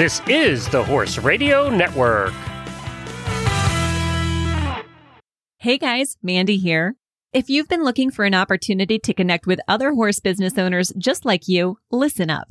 This 0.00 0.22
is 0.28 0.66
the 0.70 0.82
Horse 0.82 1.18
Radio 1.18 1.68
Network. 1.68 2.32
Hey 5.58 5.76
guys, 5.76 6.16
Mandee 6.24 6.58
here. 6.58 6.96
If 7.34 7.50
you've 7.50 7.68
been 7.68 7.84
looking 7.84 8.10
for 8.10 8.24
an 8.24 8.32
opportunity 8.32 8.98
to 8.98 9.12
connect 9.12 9.46
with 9.46 9.60
other 9.68 9.92
horse 9.92 10.18
business 10.18 10.56
owners 10.56 10.90
just 10.96 11.26
like 11.26 11.48
you, 11.48 11.76
listen 11.90 12.30
up. 12.30 12.48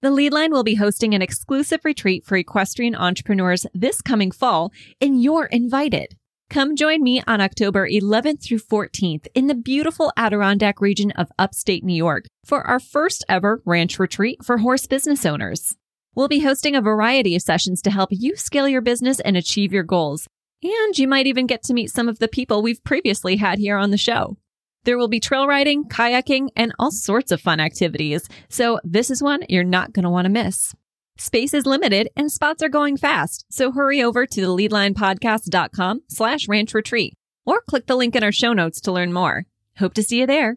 The 0.00 0.10
Leadline 0.10 0.50
will 0.50 0.62
be 0.62 0.76
hosting 0.76 1.12
an 1.12 1.22
exclusive 1.22 1.80
retreat 1.84 2.24
for 2.24 2.36
equestrian 2.36 2.94
entrepreneurs 2.94 3.66
this 3.74 4.00
coming 4.00 4.30
fall, 4.30 4.70
and 5.00 5.20
you're 5.20 5.46
invited. 5.46 6.14
Come 6.50 6.76
join 6.76 7.02
me 7.02 7.20
on 7.26 7.40
October 7.40 7.88
11th 7.88 8.44
through 8.44 8.60
14th 8.60 9.26
in 9.34 9.48
the 9.48 9.56
beautiful 9.56 10.12
Adirondack 10.16 10.80
region 10.80 11.10
of 11.16 11.32
upstate 11.36 11.82
New 11.82 11.96
York 11.96 12.26
for 12.44 12.62
our 12.62 12.78
first 12.78 13.24
ever 13.28 13.60
ranch 13.64 13.98
retreat 13.98 14.44
for 14.44 14.58
horse 14.58 14.86
business 14.86 15.26
owners. 15.26 15.74
We'll 16.14 16.28
be 16.28 16.40
hosting 16.40 16.74
a 16.74 16.82
variety 16.82 17.34
of 17.36 17.42
sessions 17.42 17.80
to 17.82 17.90
help 17.90 18.10
you 18.12 18.36
scale 18.36 18.68
your 18.68 18.82
business 18.82 19.18
and 19.20 19.36
achieve 19.36 19.72
your 19.72 19.82
goals. 19.82 20.28
And 20.62 20.98
you 20.98 21.08
might 21.08 21.26
even 21.26 21.46
get 21.46 21.62
to 21.64 21.74
meet 21.74 21.90
some 21.90 22.08
of 22.08 22.18
the 22.18 22.28
people 22.28 22.62
we've 22.62 22.84
previously 22.84 23.36
had 23.36 23.58
here 23.58 23.78
on 23.78 23.90
the 23.90 23.96
show. 23.96 24.36
There 24.84 24.98
will 24.98 25.08
be 25.08 25.20
trail 25.20 25.46
riding, 25.46 25.84
kayaking, 25.84 26.48
and 26.54 26.72
all 26.78 26.90
sorts 26.90 27.32
of 27.32 27.40
fun 27.40 27.60
activities. 27.60 28.28
So 28.48 28.78
this 28.84 29.10
is 29.10 29.22
one 29.22 29.44
you're 29.48 29.64
not 29.64 29.92
going 29.92 30.04
to 30.04 30.10
want 30.10 30.26
to 30.26 30.30
miss. 30.30 30.74
Space 31.16 31.54
is 31.54 31.66
limited 31.66 32.08
and 32.16 32.30
spots 32.30 32.62
are 32.62 32.68
going 32.68 32.96
fast. 32.96 33.46
So 33.50 33.72
hurry 33.72 34.02
over 34.02 34.26
to 34.26 34.40
the 34.40 34.48
leadlinepodcast.com 34.48 36.02
slash 36.08 36.48
ranch 36.48 36.74
retreat 36.74 37.14
or 37.46 37.62
click 37.62 37.86
the 37.86 37.96
link 37.96 38.16
in 38.16 38.24
our 38.24 38.32
show 38.32 38.52
notes 38.52 38.80
to 38.82 38.92
learn 38.92 39.12
more. 39.12 39.46
Hope 39.78 39.94
to 39.94 40.02
see 40.02 40.20
you 40.20 40.26
there. 40.26 40.56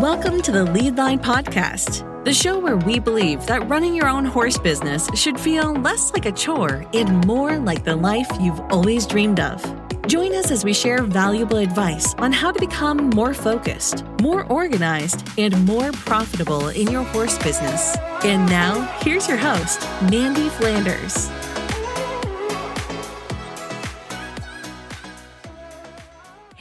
Welcome 0.00 0.42
to 0.42 0.50
the 0.50 0.64
Leadline 0.64 1.20
Podcast 1.20 2.02
the 2.24 2.32
show 2.32 2.58
where 2.58 2.78
we 2.78 2.98
believe 2.98 3.44
that 3.46 3.68
running 3.68 3.94
your 3.94 4.08
own 4.08 4.24
horse 4.24 4.56
business 4.56 5.08
should 5.14 5.38
feel 5.38 5.74
less 5.74 6.10
like 6.14 6.24
a 6.24 6.32
chore 6.32 6.86
and 6.94 7.26
more 7.26 7.58
like 7.58 7.84
the 7.84 7.94
life 7.94 8.26
you've 8.40 8.60
always 8.72 9.06
dreamed 9.06 9.40
of. 9.40 9.62
Join 10.06 10.34
us 10.34 10.50
as 10.50 10.64
we 10.64 10.72
share 10.72 11.02
valuable 11.02 11.58
advice 11.58 12.14
on 12.14 12.32
how 12.32 12.50
to 12.50 12.58
become 12.58 13.10
more 13.10 13.34
focused, 13.34 14.04
more 14.22 14.44
organized, 14.46 15.28
and 15.38 15.66
more 15.66 15.92
profitable 15.92 16.68
in 16.68 16.90
your 16.90 17.04
horse 17.04 17.36
business. 17.38 17.94
And 18.24 18.46
now, 18.46 18.80
here's 19.02 19.28
your 19.28 19.38
host, 19.38 19.80
Mandee 20.00 20.50
Flanders. 20.52 21.28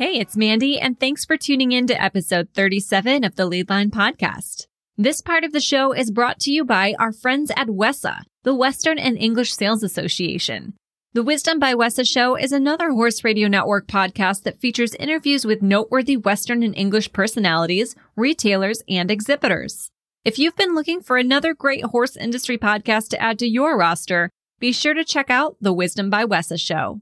Hey, 0.03 0.19
it's 0.19 0.35
Mandee, 0.35 0.79
and 0.81 0.99
thanks 0.99 1.23
for 1.23 1.37
tuning 1.37 1.71
in 1.71 1.87
to 1.87 2.03
episode 2.03 2.49
37 2.55 3.23
of 3.23 3.37
the 3.37 3.47
Leadline 3.47 3.89
Podcast. 3.89 4.67
This 4.97 5.21
part 5.21 5.45
of 5.45 5.53
the 5.53 5.61
show 5.61 5.93
is 5.93 6.11
brought 6.11 6.41
to 6.41 6.51
you 6.51 6.65
by 6.65 6.93
our 6.99 7.13
friends 7.13 7.53
at 7.55 7.67
WESA, 7.67 8.23
the 8.43 8.53
Western 8.53 8.99
and 8.99 9.17
English 9.17 9.53
Sales 9.53 9.81
Association. 9.81 10.73
The 11.13 11.23
Wisdom 11.23 11.57
by 11.57 11.73
WESA 11.73 12.05
show 12.05 12.35
is 12.35 12.51
another 12.51 12.91
Horse 12.91 13.23
Radio 13.23 13.47
Network 13.47 13.87
podcast 13.87 14.43
that 14.43 14.59
features 14.59 14.93
interviews 14.95 15.45
with 15.45 15.61
noteworthy 15.61 16.17
Western 16.17 16.63
and 16.63 16.75
English 16.75 17.13
personalities, 17.13 17.95
retailers, 18.17 18.83
and 18.89 19.09
exhibitors. 19.09 19.89
If 20.25 20.37
you've 20.37 20.57
been 20.57 20.75
looking 20.75 20.99
for 20.99 21.15
another 21.15 21.53
great 21.53 21.85
horse 21.85 22.17
industry 22.17 22.57
podcast 22.57 23.07
to 23.11 23.21
add 23.21 23.39
to 23.39 23.47
your 23.47 23.77
roster, 23.77 24.29
be 24.59 24.73
sure 24.73 24.95
to 24.95 25.05
check 25.05 25.29
out 25.29 25.55
the 25.61 25.71
Wisdom 25.71 26.09
by 26.09 26.25
WESA 26.25 26.59
show. 26.59 26.99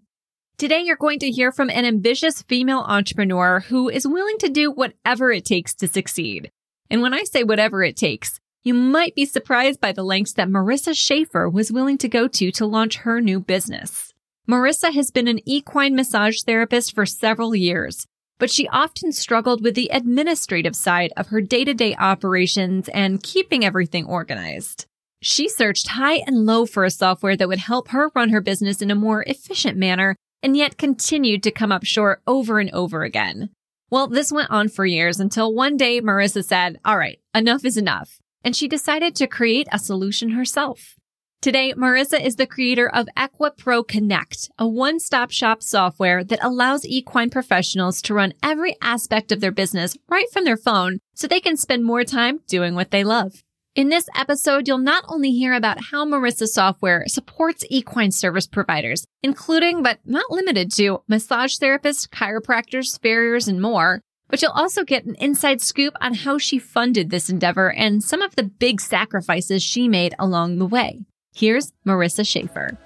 Today, 0.57 0.81
you're 0.81 0.95
going 0.95 1.19
to 1.19 1.31
hear 1.31 1.51
from 1.51 1.69
an 1.69 1.85
ambitious 1.85 2.43
female 2.43 2.85
entrepreneur 2.87 3.61
who 3.61 3.89
is 3.89 4.07
willing 4.07 4.37
to 4.37 4.49
do 4.49 4.71
whatever 4.71 5.31
it 5.31 5.43
takes 5.43 5.73
to 5.75 5.87
succeed. 5.87 6.51
And 6.89 7.01
when 7.01 7.13
I 7.13 7.23
say 7.23 7.43
whatever 7.43 7.83
it 7.83 7.97
takes, 7.97 8.39
you 8.63 8.75
might 8.75 9.15
be 9.15 9.25
surprised 9.25 9.81
by 9.81 9.91
the 9.91 10.03
lengths 10.03 10.33
that 10.33 10.49
Marissa 10.49 10.95
Schaefer 10.95 11.49
was 11.49 11.71
willing 11.71 11.97
to 11.97 12.07
go 12.07 12.27
to 12.27 12.51
to 12.51 12.65
launch 12.67 12.97
her 12.97 13.19
new 13.19 13.39
business. 13.39 14.13
Marissa 14.47 14.93
has 14.93 15.09
been 15.09 15.27
an 15.27 15.39
equine 15.45 15.95
massage 15.95 16.41
therapist 16.43 16.93
for 16.93 17.05
several 17.05 17.55
years, 17.55 18.05
but 18.37 18.51
she 18.51 18.67
often 18.67 19.11
struggled 19.11 19.63
with 19.63 19.73
the 19.73 19.89
administrative 19.91 20.75
side 20.75 21.11
of 21.17 21.27
her 21.27 21.41
day 21.41 21.63
to 21.63 21.73
day 21.73 21.95
operations 21.95 22.87
and 22.89 23.23
keeping 23.23 23.65
everything 23.65 24.05
organized. 24.05 24.85
She 25.21 25.47
searched 25.47 25.89
high 25.89 26.17
and 26.25 26.45
low 26.45 26.65
for 26.65 26.83
a 26.83 26.91
software 26.91 27.37
that 27.37 27.47
would 27.47 27.59
help 27.59 27.89
her 27.89 28.11
run 28.13 28.29
her 28.29 28.41
business 28.41 28.81
in 28.81 28.91
a 28.91 28.95
more 28.95 29.23
efficient 29.27 29.77
manner 29.77 30.15
and 30.43 30.57
yet 30.57 30.77
continued 30.77 31.43
to 31.43 31.51
come 31.51 31.71
up 31.71 31.83
short 31.83 32.21
over 32.25 32.59
and 32.59 32.69
over 32.71 33.03
again. 33.03 33.49
Well, 33.89 34.07
this 34.07 34.31
went 34.31 34.49
on 34.49 34.69
for 34.69 34.85
years 34.85 35.19
until 35.19 35.53
one 35.53 35.75
day 35.77 35.99
Marissa 36.01 36.43
said, 36.43 36.79
all 36.85 36.97
right, 36.97 37.19
enough 37.35 37.65
is 37.65 37.77
enough. 37.77 38.19
And 38.43 38.55
she 38.55 38.67
decided 38.67 39.15
to 39.15 39.27
create 39.27 39.67
a 39.71 39.77
solution 39.77 40.29
herself. 40.29 40.95
Today, 41.41 41.73
Marissa 41.73 42.23
is 42.23 42.35
the 42.35 42.45
creator 42.45 42.87
of 42.87 43.07
EquiPro 43.17 43.87
Connect, 43.87 44.51
a 44.59 44.67
one-stop 44.67 45.31
shop 45.31 45.63
software 45.63 46.23
that 46.23 46.43
allows 46.43 46.85
equine 46.85 47.31
professionals 47.31 47.99
to 48.03 48.13
run 48.13 48.33
every 48.43 48.75
aspect 48.79 49.31
of 49.31 49.41
their 49.41 49.51
business 49.51 49.97
right 50.07 50.27
from 50.31 50.45
their 50.45 50.55
phone 50.55 50.99
so 51.15 51.27
they 51.27 51.39
can 51.39 51.57
spend 51.57 51.83
more 51.83 52.03
time 52.03 52.41
doing 52.47 52.75
what 52.75 52.91
they 52.91 53.03
love. 53.03 53.43
In 53.73 53.87
this 53.87 54.09
episode, 54.17 54.67
you'll 54.67 54.79
not 54.79 55.05
only 55.07 55.31
hear 55.31 55.53
about 55.53 55.81
how 55.91 56.05
Marissa 56.05 56.45
software 56.45 57.05
supports 57.07 57.63
equine 57.69 58.11
service 58.11 58.45
providers, 58.45 59.05
including 59.23 59.81
but 59.81 59.99
not 60.03 60.29
limited 60.29 60.73
to 60.73 61.01
massage 61.07 61.55
therapists, 61.57 62.05
chiropractors, 62.09 63.01
farriers, 63.01 63.47
and 63.47 63.61
more, 63.61 64.01
but 64.27 64.41
you'll 64.41 64.51
also 64.51 64.83
get 64.83 65.05
an 65.05 65.15
inside 65.21 65.61
scoop 65.61 65.93
on 66.01 66.15
how 66.15 66.37
she 66.37 66.59
funded 66.59 67.11
this 67.11 67.29
endeavor 67.29 67.71
and 67.71 68.03
some 68.03 68.21
of 68.21 68.35
the 68.35 68.43
big 68.43 68.81
sacrifices 68.81 69.63
she 69.63 69.87
made 69.87 70.13
along 70.19 70.59
the 70.59 70.65
way. 70.65 71.05
Here's 71.33 71.71
Marissa 71.87 72.27
Schaefer. 72.27 72.77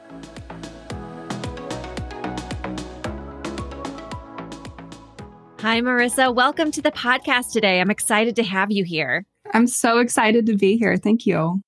Hi, 5.62 5.82
Marissa. 5.82 6.32
Welcome 6.32 6.70
to 6.70 6.82
the 6.84 6.92
podcast 6.92 7.54
today. 7.54 7.82
I'm 7.82 7.90
excited 7.90 8.36
to 8.36 8.44
have 8.44 8.72
you 8.72 8.84
here. 8.84 9.26
I'm 9.54 9.68
so 9.68 10.00
excited 10.00 10.46
to 10.48 10.58
be 10.58 10.78
here. 10.78 10.98
Thank 10.98 11.26
you. 11.26 11.62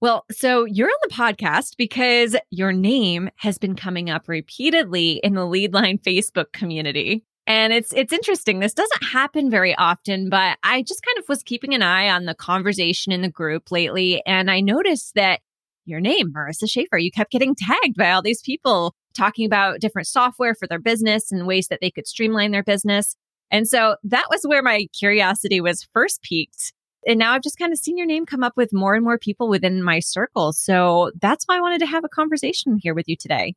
Well, 0.00 0.24
so 0.30 0.64
you're 0.66 0.88
on 0.88 1.08
the 1.08 1.14
podcast 1.14 1.76
because 1.78 2.36
your 2.50 2.72
name 2.72 3.30
has 3.36 3.56
been 3.56 3.74
coming 3.74 4.10
up 4.10 4.28
repeatedly 4.28 5.20
in 5.24 5.34
the 5.34 5.46
Leadline 5.46 6.02
Facebook 6.02 6.52
community. 6.52 7.24
And 7.46 7.72
it's 7.72 7.92
it's 7.92 8.12
interesting. 8.12 8.60
This 8.60 8.74
doesn't 8.74 9.04
happen 9.04 9.50
very 9.50 9.74
often, 9.74 10.28
but 10.28 10.58
I 10.62 10.82
just 10.82 11.04
kind 11.04 11.18
of 11.18 11.28
was 11.28 11.42
keeping 11.42 11.74
an 11.74 11.82
eye 11.82 12.08
on 12.08 12.24
the 12.24 12.34
conversation 12.34 13.12
in 13.12 13.22
the 13.22 13.30
group 13.30 13.70
lately 13.70 14.22
and 14.26 14.50
I 14.50 14.60
noticed 14.60 15.14
that 15.14 15.40
your 15.86 16.00
name, 16.00 16.32
Marissa 16.32 16.68
Schaefer, 16.68 16.98
you 16.98 17.10
kept 17.10 17.30
getting 17.30 17.54
tagged 17.54 17.96
by 17.96 18.10
all 18.10 18.22
these 18.22 18.40
people 18.42 18.94
talking 19.14 19.46
about 19.46 19.80
different 19.80 20.08
software 20.08 20.54
for 20.54 20.66
their 20.66 20.78
business 20.78 21.30
and 21.30 21.46
ways 21.46 21.68
that 21.68 21.78
they 21.80 21.90
could 21.90 22.06
streamline 22.06 22.50
their 22.50 22.62
business. 22.62 23.16
And 23.50 23.68
so 23.68 23.96
that 24.04 24.26
was 24.30 24.42
where 24.44 24.62
my 24.62 24.86
curiosity 24.98 25.60
was 25.60 25.86
first 25.92 26.22
piqued 26.22 26.72
and 27.06 27.18
now 27.18 27.32
I've 27.32 27.42
just 27.42 27.58
kind 27.58 27.72
of 27.72 27.78
seen 27.78 27.96
your 27.96 28.06
name 28.06 28.26
come 28.26 28.42
up 28.42 28.54
with 28.56 28.72
more 28.72 28.94
and 28.94 29.04
more 29.04 29.18
people 29.18 29.48
within 29.48 29.82
my 29.82 30.00
circle. 30.00 30.52
So 30.52 31.10
that's 31.20 31.44
why 31.46 31.56
I 31.56 31.60
wanted 31.60 31.80
to 31.80 31.86
have 31.86 32.04
a 32.04 32.08
conversation 32.08 32.78
here 32.80 32.94
with 32.94 33.08
you 33.08 33.16
today. 33.16 33.54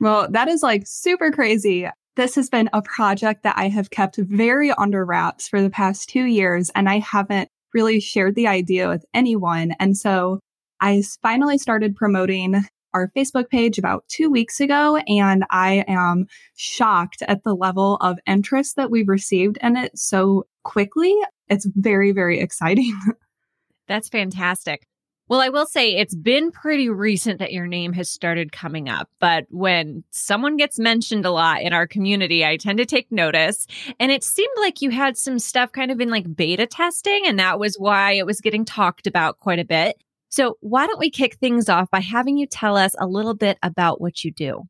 Well, 0.00 0.28
that 0.30 0.48
is 0.48 0.62
like 0.62 0.84
super 0.86 1.30
crazy. 1.30 1.88
This 2.16 2.34
has 2.36 2.48
been 2.48 2.70
a 2.72 2.82
project 2.82 3.42
that 3.42 3.58
I 3.58 3.68
have 3.68 3.90
kept 3.90 4.16
very 4.16 4.70
under 4.72 5.04
wraps 5.04 5.48
for 5.48 5.60
the 5.60 5.70
past 5.70 6.08
two 6.08 6.24
years, 6.24 6.70
and 6.74 6.88
I 6.88 6.98
haven't 6.98 7.50
really 7.74 8.00
shared 8.00 8.34
the 8.34 8.46
idea 8.46 8.88
with 8.88 9.04
anyone. 9.12 9.72
And 9.78 9.96
so 9.96 10.40
I 10.80 11.02
finally 11.22 11.58
started 11.58 11.96
promoting 11.96 12.64
our 12.96 13.12
Facebook 13.16 13.48
page 13.50 13.78
about 13.78 14.08
two 14.08 14.30
weeks 14.30 14.60
ago, 14.60 14.96
and 15.06 15.44
I 15.50 15.84
am 15.86 16.26
shocked 16.56 17.22
at 17.28 17.44
the 17.44 17.54
level 17.54 17.96
of 17.96 18.18
interest 18.26 18.76
that 18.76 18.90
we've 18.90 19.08
received 19.08 19.58
in 19.62 19.76
it 19.76 19.98
so 19.98 20.46
quickly 20.64 21.14
it's 21.48 21.66
very, 21.74 22.12
very 22.12 22.40
exciting. 22.40 22.98
That's 23.88 24.08
fantastic. 24.08 24.86
Well, 25.28 25.40
I 25.40 25.48
will 25.48 25.66
say 25.66 25.96
it's 25.96 26.14
been 26.14 26.52
pretty 26.52 26.88
recent 26.88 27.40
that 27.40 27.52
your 27.52 27.66
name 27.66 27.92
has 27.94 28.08
started 28.08 28.52
coming 28.52 28.88
up, 28.88 29.08
but 29.18 29.46
when 29.50 30.04
someone 30.10 30.56
gets 30.56 30.78
mentioned 30.78 31.26
a 31.26 31.32
lot 31.32 31.62
in 31.62 31.72
our 31.72 31.88
community, 31.88 32.44
I 32.44 32.56
tend 32.56 32.78
to 32.78 32.86
take 32.86 33.10
notice. 33.10 33.66
And 33.98 34.12
it 34.12 34.22
seemed 34.22 34.54
like 34.58 34.82
you 34.82 34.90
had 34.90 35.16
some 35.16 35.40
stuff 35.40 35.72
kind 35.72 35.90
of 35.90 36.00
in 36.00 36.10
like 36.10 36.36
beta 36.36 36.66
testing, 36.66 37.22
and 37.26 37.40
that 37.40 37.58
was 37.58 37.74
why 37.74 38.12
it 38.12 38.24
was 38.24 38.40
getting 38.40 38.64
talked 38.64 39.08
about 39.08 39.40
quite 39.40 39.58
a 39.58 39.64
bit. 39.64 39.96
So, 40.36 40.58
why 40.60 40.86
don't 40.86 40.98
we 40.98 41.08
kick 41.08 41.36
things 41.36 41.70
off 41.70 41.90
by 41.90 42.00
having 42.00 42.36
you 42.36 42.46
tell 42.46 42.76
us 42.76 42.94
a 43.00 43.06
little 43.06 43.32
bit 43.32 43.56
about 43.62 44.02
what 44.02 44.22
you 44.22 44.30
do? 44.30 44.64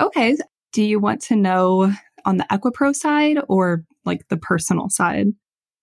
Okay. 0.00 0.36
Do 0.72 0.84
you 0.84 1.00
want 1.00 1.20
to 1.22 1.34
know 1.34 1.92
on 2.24 2.36
the 2.36 2.44
EquiPro 2.44 2.94
side 2.94 3.38
or 3.48 3.82
like 4.04 4.28
the 4.28 4.36
personal 4.36 4.88
side? 4.88 5.26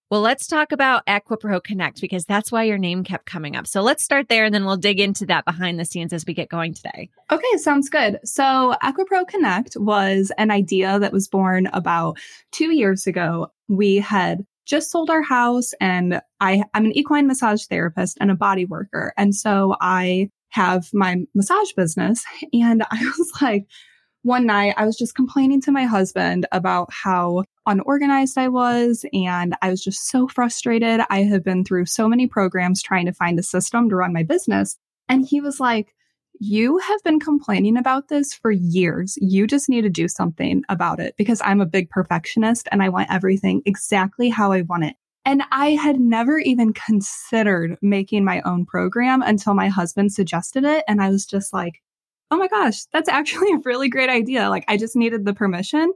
Well, 0.09 0.21
let's 0.21 0.47
talk 0.47 0.71
about 0.71 1.05
EquiPro 1.07 1.61
Connect 1.61 1.99
because 1.99 2.23
that's 2.23 2.53
why 2.53 2.63
your 2.63 2.77
name 2.77 3.03
kept 3.03 3.25
coming 3.25 3.57
up. 3.57 3.67
So 3.67 3.81
let's 3.81 4.01
start 4.01 4.29
there 4.29 4.45
and 4.45 4.55
then 4.55 4.63
we'll 4.63 4.77
dig 4.77 5.01
into 5.01 5.25
that 5.25 5.43
behind 5.43 5.77
the 5.77 5.83
scenes 5.83 6.13
as 6.13 6.25
we 6.25 6.33
get 6.33 6.47
going 6.47 6.73
today. 6.73 7.09
Okay, 7.29 7.57
sounds 7.57 7.89
good. 7.89 8.17
So 8.23 8.75
EquiPro 8.81 9.27
Connect 9.27 9.75
was 9.75 10.31
an 10.37 10.51
idea 10.51 10.99
that 10.99 11.11
was 11.11 11.27
born 11.27 11.67
about 11.73 12.17
two 12.53 12.73
years 12.73 13.07
ago. 13.07 13.47
We 13.67 13.97
had 13.97 14.45
just 14.69 14.91
sold 14.91 15.09
our 15.09 15.23
house 15.23 15.73
and 15.81 16.21
I, 16.39 16.63
I'm 16.73 16.85
an 16.85 16.95
equine 16.95 17.27
massage 17.27 17.65
therapist 17.65 18.17
and 18.21 18.29
a 18.29 18.35
body 18.35 18.65
worker. 18.65 19.13
And 19.17 19.33
so 19.35 19.75
I 19.81 20.29
have 20.49 20.89
my 20.93 21.17
massage 21.33 21.73
business. 21.75 22.23
And 22.53 22.83
I 22.89 23.11
was 23.17 23.31
like, 23.41 23.65
one 24.23 24.45
night 24.45 24.75
I 24.77 24.85
was 24.85 24.97
just 24.97 25.15
complaining 25.15 25.61
to 25.61 25.71
my 25.71 25.85
husband 25.85 26.45
about 26.51 26.89
how 26.91 27.43
unorganized 27.65 28.37
I 28.37 28.49
was. 28.49 29.05
And 29.13 29.55
I 29.61 29.69
was 29.69 29.83
just 29.83 30.09
so 30.09 30.27
frustrated. 30.27 31.01
I 31.09 31.23
have 31.23 31.43
been 31.43 31.63
through 31.63 31.85
so 31.85 32.07
many 32.07 32.27
programs 32.27 32.83
trying 32.83 33.05
to 33.05 33.13
find 33.13 33.39
a 33.39 33.43
system 33.43 33.89
to 33.89 33.95
run 33.95 34.13
my 34.13 34.23
business. 34.23 34.77
And 35.07 35.25
he 35.25 35.41
was 35.41 35.59
like, 35.59 35.95
you 36.39 36.77
have 36.77 37.03
been 37.03 37.19
complaining 37.19 37.77
about 37.77 38.07
this 38.07 38.33
for 38.33 38.49
years. 38.49 39.17
You 39.21 39.45
just 39.45 39.69
need 39.69 39.81
to 39.81 39.89
do 39.89 40.07
something 40.07 40.63
about 40.69 40.99
it 40.99 41.15
because 41.17 41.41
I'm 41.43 41.59
a 41.59 41.65
big 41.65 41.89
perfectionist 41.89 42.67
and 42.71 42.81
I 42.81 42.89
want 42.89 43.11
everything 43.11 43.61
exactly 43.65 44.29
how 44.29 44.53
I 44.53 44.61
want 44.61 44.85
it. 44.85 44.95
And 45.25 45.43
I 45.51 45.71
had 45.71 45.99
never 45.99 46.39
even 46.39 46.71
considered 46.73 47.77
making 47.81 48.23
my 48.23 48.41
own 48.41 48.65
program 48.65 49.21
until 49.21 49.53
my 49.53 49.67
husband 49.67 50.13
suggested 50.13 50.63
it. 50.63 50.85
And 50.87 51.01
I 51.01 51.09
was 51.09 51.25
just 51.25 51.53
like, 51.53 51.81
oh 52.31 52.37
my 52.37 52.47
gosh, 52.47 52.85
that's 52.93 53.09
actually 53.09 53.51
a 53.51 53.61
really 53.65 53.89
great 53.89 54.09
idea. 54.09 54.49
Like, 54.49 54.63
I 54.67 54.77
just 54.77 54.95
needed 54.95 55.25
the 55.25 55.33
permission. 55.33 55.91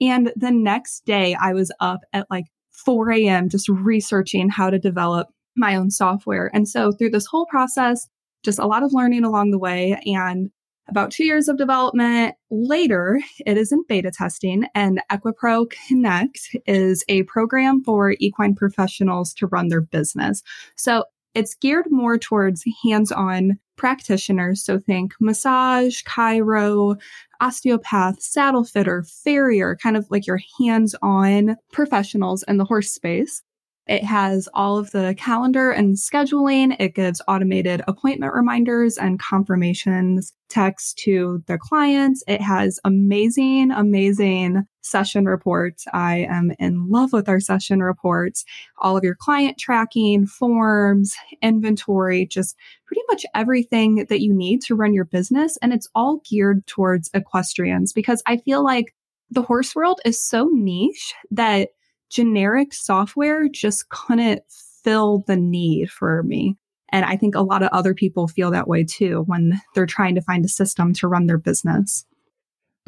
And 0.00 0.30
the 0.36 0.50
next 0.50 1.06
day, 1.06 1.34
I 1.40 1.54
was 1.54 1.72
up 1.80 2.00
at 2.12 2.26
like 2.30 2.44
4 2.84 3.10
a.m. 3.12 3.48
just 3.48 3.68
researching 3.68 4.50
how 4.50 4.68
to 4.68 4.78
develop 4.78 5.28
my 5.56 5.74
own 5.74 5.90
software. 5.90 6.50
And 6.52 6.68
so, 6.68 6.92
through 6.92 7.10
this 7.10 7.26
whole 7.26 7.46
process, 7.46 8.08
just 8.42 8.58
a 8.58 8.66
lot 8.66 8.82
of 8.82 8.92
learning 8.92 9.24
along 9.24 9.50
the 9.50 9.58
way. 9.58 10.00
And 10.06 10.50
about 10.88 11.10
two 11.10 11.24
years 11.24 11.48
of 11.48 11.58
development 11.58 12.36
later, 12.50 13.20
it 13.44 13.56
is 13.58 13.72
in 13.72 13.82
beta 13.88 14.10
testing, 14.10 14.66
and 14.74 15.02
EquiPro 15.10 15.66
Connect 15.88 16.56
is 16.66 17.04
a 17.08 17.24
program 17.24 17.82
for 17.82 18.14
equine 18.20 18.54
professionals 18.54 19.34
to 19.34 19.48
run 19.48 19.68
their 19.68 19.80
business. 19.80 20.42
So 20.76 21.04
it's 21.34 21.54
geared 21.54 21.86
more 21.90 22.18
towards 22.18 22.64
hands 22.84 23.10
on 23.10 23.58
practitioners. 23.76 24.64
So 24.64 24.78
think 24.78 25.12
massage, 25.20 26.02
chiro, 26.04 26.98
osteopath, 27.40 28.22
saddle 28.22 28.64
fitter, 28.64 29.02
farrier, 29.02 29.76
kind 29.82 29.96
of 29.96 30.06
like 30.10 30.26
your 30.26 30.40
hands 30.58 30.94
on 31.02 31.56
professionals 31.72 32.42
in 32.48 32.56
the 32.56 32.64
horse 32.64 32.90
space. 32.90 33.42
It 33.86 34.02
has 34.02 34.48
all 34.52 34.78
of 34.78 34.90
the 34.90 35.14
calendar 35.16 35.70
and 35.70 35.94
scheduling. 35.94 36.74
It 36.80 36.94
gives 36.94 37.22
automated 37.28 37.82
appointment 37.86 38.34
reminders 38.34 38.98
and 38.98 39.20
confirmations 39.20 40.32
text 40.48 40.98
to 40.98 41.42
the 41.46 41.56
clients. 41.56 42.24
It 42.26 42.40
has 42.40 42.80
amazing, 42.84 43.70
amazing 43.70 44.66
session 44.80 45.26
reports. 45.26 45.84
I 45.92 46.26
am 46.28 46.52
in 46.58 46.88
love 46.88 47.12
with 47.12 47.28
our 47.28 47.40
session 47.40 47.80
reports. 47.80 48.44
All 48.78 48.96
of 48.96 49.04
your 49.04 49.14
client 49.14 49.58
tracking, 49.58 50.26
forms, 50.26 51.14
inventory, 51.40 52.26
just 52.26 52.56
pretty 52.86 53.02
much 53.08 53.24
everything 53.34 54.06
that 54.08 54.20
you 54.20 54.32
need 54.32 54.62
to 54.62 54.74
run 54.74 54.94
your 54.94 55.04
business. 55.04 55.58
And 55.62 55.72
it's 55.72 55.88
all 55.94 56.22
geared 56.28 56.66
towards 56.66 57.10
equestrians 57.14 57.92
because 57.92 58.22
I 58.26 58.38
feel 58.38 58.64
like 58.64 58.94
the 59.30 59.42
horse 59.42 59.74
world 59.74 60.00
is 60.04 60.22
so 60.22 60.48
niche 60.52 61.14
that 61.30 61.70
generic 62.10 62.72
software 62.72 63.48
just 63.48 63.88
couldn't 63.88 64.42
fill 64.84 65.24
the 65.26 65.36
need 65.36 65.90
for 65.90 66.22
me. 66.22 66.56
And 66.90 67.04
I 67.04 67.16
think 67.16 67.34
a 67.34 67.42
lot 67.42 67.62
of 67.62 67.70
other 67.72 67.94
people 67.94 68.28
feel 68.28 68.52
that 68.52 68.68
way 68.68 68.84
too 68.84 69.24
when 69.26 69.60
they're 69.74 69.86
trying 69.86 70.14
to 70.14 70.22
find 70.22 70.44
a 70.44 70.48
system 70.48 70.92
to 70.94 71.08
run 71.08 71.26
their 71.26 71.38
business. 71.38 72.06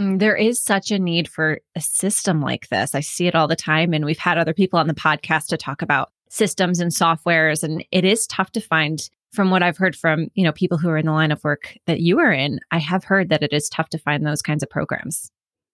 Mm, 0.00 0.20
there 0.20 0.37
is 0.37 0.62
such 0.62 0.91
a 0.91 0.99
need 0.99 1.29
for 1.29 1.61
a 1.75 1.81
system 1.81 2.41
like 2.41 2.69
this. 2.69 2.94
I 2.94 3.00
see 3.00 3.26
it 3.26 3.35
all 3.35 3.49
the 3.49 3.56
time. 3.56 3.93
And 3.93 4.05
we've 4.05 4.19
had 4.19 4.38
other 4.38 4.55
people 4.55 4.79
on 4.79 4.87
the 4.87 4.94
podcast 4.94 5.49
to 5.49 5.56
talk 5.56 5.82
about 5.82 6.12
systems 6.31 6.79
and 6.79 6.93
softwares. 6.93 7.62
And 7.62 7.85
it 7.91 8.05
is 8.05 8.26
tough 8.26 8.53
to 8.53 8.61
find 8.61 9.00
from 9.32 9.50
what 9.50 9.62
I've 9.62 9.76
heard 9.76 9.97
from, 9.97 10.29
you 10.35 10.44
know, 10.44 10.53
people 10.53 10.79
who 10.79 10.88
are 10.88 10.97
in 10.97 11.06
the 11.06 11.12
line 11.12 11.32
of 11.32 11.43
work 11.43 11.76
that 11.87 12.00
you 12.00 12.19
are 12.20 12.32
in. 12.32 12.61
I 12.70 12.79
have 12.79 13.05
heard 13.05 13.29
that 13.31 13.43
it 13.43 13.53
is 13.53 13.69
tough 13.69 13.88
to 13.91 13.99
find 13.99 14.25
those 14.25 14.43
kinds 14.43 14.62
of 14.62 14.70
programs. 14.70 15.31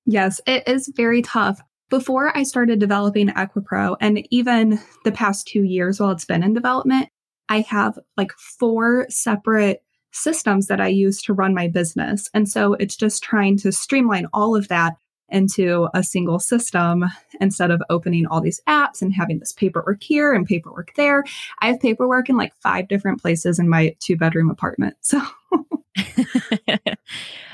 Yes, 0.06 0.40
it 0.46 0.66
is 0.66 0.90
very 0.94 1.22
tough. 1.22 1.60
Before 1.94 2.36
I 2.36 2.42
started 2.42 2.80
developing 2.80 3.28
EquiPro 3.28 3.96
and 4.00 4.26
even 4.32 4.80
the 5.04 5.12
past 5.12 5.46
two 5.46 5.62
years 5.62 6.00
while 6.00 6.10
it's 6.10 6.24
been 6.24 6.42
in 6.42 6.52
development, 6.52 7.08
I 7.48 7.60
have 7.60 8.00
like 8.16 8.32
four 8.32 9.06
separate 9.10 9.80
systems 10.10 10.66
that 10.66 10.80
I 10.80 10.88
use 10.88 11.22
to 11.22 11.32
run 11.32 11.54
my 11.54 11.68
business. 11.68 12.28
And 12.34 12.48
so 12.48 12.72
it's 12.74 12.96
just 12.96 13.22
trying 13.22 13.58
to 13.58 13.70
streamline 13.70 14.26
all 14.32 14.56
of 14.56 14.66
that 14.66 14.94
into 15.28 15.86
a 15.94 16.02
single 16.02 16.40
system 16.40 17.04
instead 17.40 17.70
of 17.70 17.80
opening 17.88 18.26
all 18.26 18.40
these 18.40 18.60
apps 18.68 19.00
and 19.00 19.14
having 19.14 19.38
this 19.38 19.52
paperwork 19.52 20.02
here 20.02 20.34
and 20.34 20.46
paperwork 20.46 20.92
there. 20.96 21.22
I 21.60 21.68
have 21.68 21.78
paperwork 21.78 22.28
in 22.28 22.36
like 22.36 22.56
five 22.56 22.88
different 22.88 23.22
places 23.22 23.60
in 23.60 23.68
my 23.68 23.94
two 24.00 24.16
bedroom 24.16 24.50
apartment. 24.50 24.96
So 25.00 25.22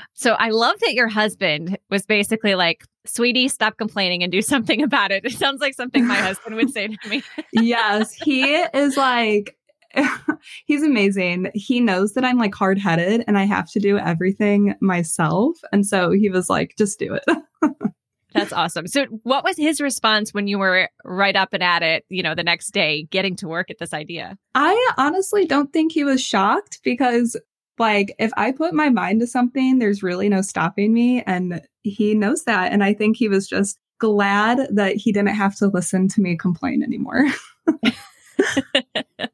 So 0.21 0.33
I 0.33 0.49
love 0.49 0.79
that 0.81 0.93
your 0.93 1.07
husband 1.07 1.79
was 1.89 2.05
basically 2.05 2.53
like, 2.53 2.85
sweetie, 3.05 3.47
stop 3.47 3.79
complaining 3.79 4.21
and 4.21 4.31
do 4.31 4.41
something 4.53 4.83
about 4.83 5.11
it. 5.11 5.25
It 5.25 5.33
sounds 5.33 5.61
like 5.61 5.73
something 5.73 6.05
my 6.05 6.13
husband 6.13 6.55
would 6.57 6.69
say 6.69 6.89
to 6.89 7.09
me. 7.09 7.23
yes, 7.53 8.13
he 8.13 8.53
is 8.53 8.97
like, 8.97 9.57
he's 10.65 10.83
amazing. 10.83 11.49
He 11.55 11.79
knows 11.79 12.13
that 12.13 12.23
I'm 12.23 12.37
like 12.37 12.53
hard 12.53 12.77
headed 12.77 13.23
and 13.25 13.35
I 13.35 13.45
have 13.45 13.71
to 13.71 13.79
do 13.79 13.97
everything 13.97 14.75
myself. 14.79 15.57
And 15.73 15.87
so 15.87 16.11
he 16.11 16.29
was 16.29 16.51
like, 16.51 16.75
just 16.77 16.99
do 16.99 17.15
it. 17.15 17.25
That's 18.33 18.53
awesome. 18.53 18.87
So, 18.87 19.05
what 19.23 19.43
was 19.43 19.57
his 19.57 19.81
response 19.81 20.33
when 20.33 20.47
you 20.47 20.57
were 20.57 20.87
right 21.03 21.35
up 21.35 21.49
and 21.51 21.61
at 21.61 21.81
it, 21.81 22.05
you 22.07 22.23
know, 22.23 22.33
the 22.33 22.43
next 22.43 22.71
day 22.71 23.03
getting 23.09 23.35
to 23.37 23.47
work 23.47 23.69
at 23.69 23.77
this 23.77 23.93
idea? 23.93 24.37
I 24.55 24.91
honestly 24.97 25.45
don't 25.45 25.73
think 25.73 25.91
he 25.91 26.05
was 26.05 26.23
shocked 26.23 26.79
because 26.83 27.35
like, 27.77 28.15
if 28.19 28.31
I 28.37 28.51
put 28.51 28.73
my 28.73 28.89
mind 28.89 29.21
to 29.21 29.27
something, 29.27 29.79
there's 29.79 30.03
really 30.03 30.29
no 30.29 30.41
stopping 30.41 30.93
me. 30.93 31.23
And 31.23 31.61
he 31.83 32.13
knows 32.13 32.43
that. 32.43 32.71
And 32.71 32.83
I 32.83 32.93
think 32.93 33.17
he 33.17 33.27
was 33.27 33.47
just 33.47 33.79
glad 33.99 34.67
that 34.71 34.95
he 34.95 35.11
didn't 35.11 35.35
have 35.35 35.55
to 35.57 35.67
listen 35.67 36.07
to 36.09 36.21
me 36.21 36.35
complain 36.37 36.83
anymore. 36.83 37.25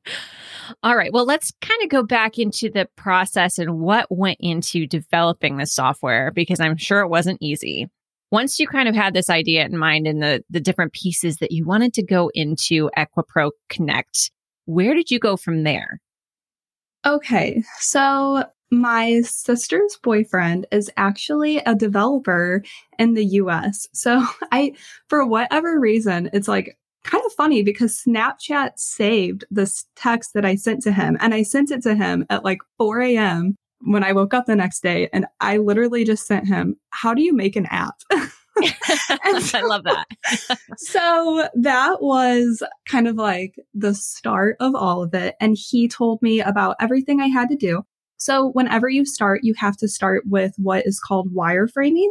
All 0.83 0.95
right. 0.95 1.11
Well, 1.13 1.25
let's 1.25 1.51
kind 1.61 1.81
of 1.83 1.89
go 1.89 2.03
back 2.03 2.37
into 2.37 2.69
the 2.69 2.87
process 2.95 3.57
and 3.57 3.79
what 3.79 4.07
went 4.09 4.37
into 4.39 4.85
developing 4.85 5.57
the 5.57 5.65
software 5.65 6.31
because 6.31 6.59
I'm 6.59 6.77
sure 6.77 7.01
it 7.01 7.09
wasn't 7.09 7.39
easy. 7.41 7.87
Once 8.31 8.59
you 8.59 8.67
kind 8.67 8.89
of 8.89 8.95
had 8.95 9.13
this 9.13 9.29
idea 9.29 9.65
in 9.65 9.77
mind 9.77 10.05
and 10.05 10.21
the 10.21 10.43
the 10.49 10.59
different 10.59 10.91
pieces 10.91 11.37
that 11.37 11.51
you 11.51 11.65
wanted 11.65 11.93
to 11.93 12.03
go 12.03 12.29
into 12.33 12.89
EquiPro 12.97 13.51
Connect, 13.69 14.31
where 14.65 14.93
did 14.93 15.09
you 15.09 15.19
go 15.19 15.37
from 15.37 15.63
there? 15.63 16.01
Okay, 17.05 17.63
so 17.79 18.43
my 18.71 19.21
sister's 19.21 19.97
boyfriend 20.03 20.67
is 20.71 20.91
actually 20.97 21.57
a 21.59 21.75
developer 21.75 22.63
in 22.99 23.13
the 23.13 23.25
US. 23.25 23.87
So 23.93 24.25
I, 24.51 24.73
for 25.07 25.25
whatever 25.25 25.79
reason, 25.79 26.29
it's 26.33 26.47
like 26.47 26.77
kind 27.03 27.23
of 27.25 27.31
funny 27.33 27.63
because 27.63 28.03
Snapchat 28.05 28.71
saved 28.77 29.45
this 29.49 29.85
text 29.95 30.33
that 30.33 30.45
I 30.45 30.55
sent 30.55 30.81
to 30.83 30.91
him 30.91 31.17
and 31.21 31.33
I 31.33 31.43
sent 31.43 31.71
it 31.71 31.81
to 31.83 31.95
him 31.95 32.25
at 32.29 32.43
like 32.43 32.59
4 32.77 33.01
a.m. 33.01 33.55
when 33.81 34.03
I 34.03 34.11
woke 34.11 34.33
up 34.33 34.45
the 34.45 34.55
next 34.55 34.81
day. 34.83 35.07
And 35.13 35.25
I 35.39 35.57
literally 35.57 36.03
just 36.03 36.27
sent 36.27 36.47
him, 36.47 36.75
How 36.89 37.13
do 37.13 37.21
you 37.21 37.33
make 37.33 37.55
an 37.55 37.67
app? 37.67 37.95
I 39.09 39.61
love 39.63 39.83
that. 39.83 40.07
so 40.77 41.47
that 41.55 42.01
was 42.01 42.63
kind 42.87 43.07
of 43.07 43.15
like 43.15 43.55
the 43.73 43.93
start 43.93 44.57
of 44.59 44.75
all 44.75 45.03
of 45.03 45.13
it. 45.13 45.35
And 45.39 45.57
he 45.59 45.87
told 45.87 46.21
me 46.21 46.41
about 46.41 46.75
everything 46.79 47.21
I 47.21 47.27
had 47.27 47.49
to 47.49 47.55
do. 47.55 47.83
So 48.17 48.49
whenever 48.49 48.89
you 48.89 49.05
start, 49.05 49.41
you 49.43 49.53
have 49.57 49.77
to 49.77 49.87
start 49.87 50.23
with 50.25 50.53
what 50.57 50.85
is 50.85 50.99
called 50.99 51.33
wireframing. 51.33 52.09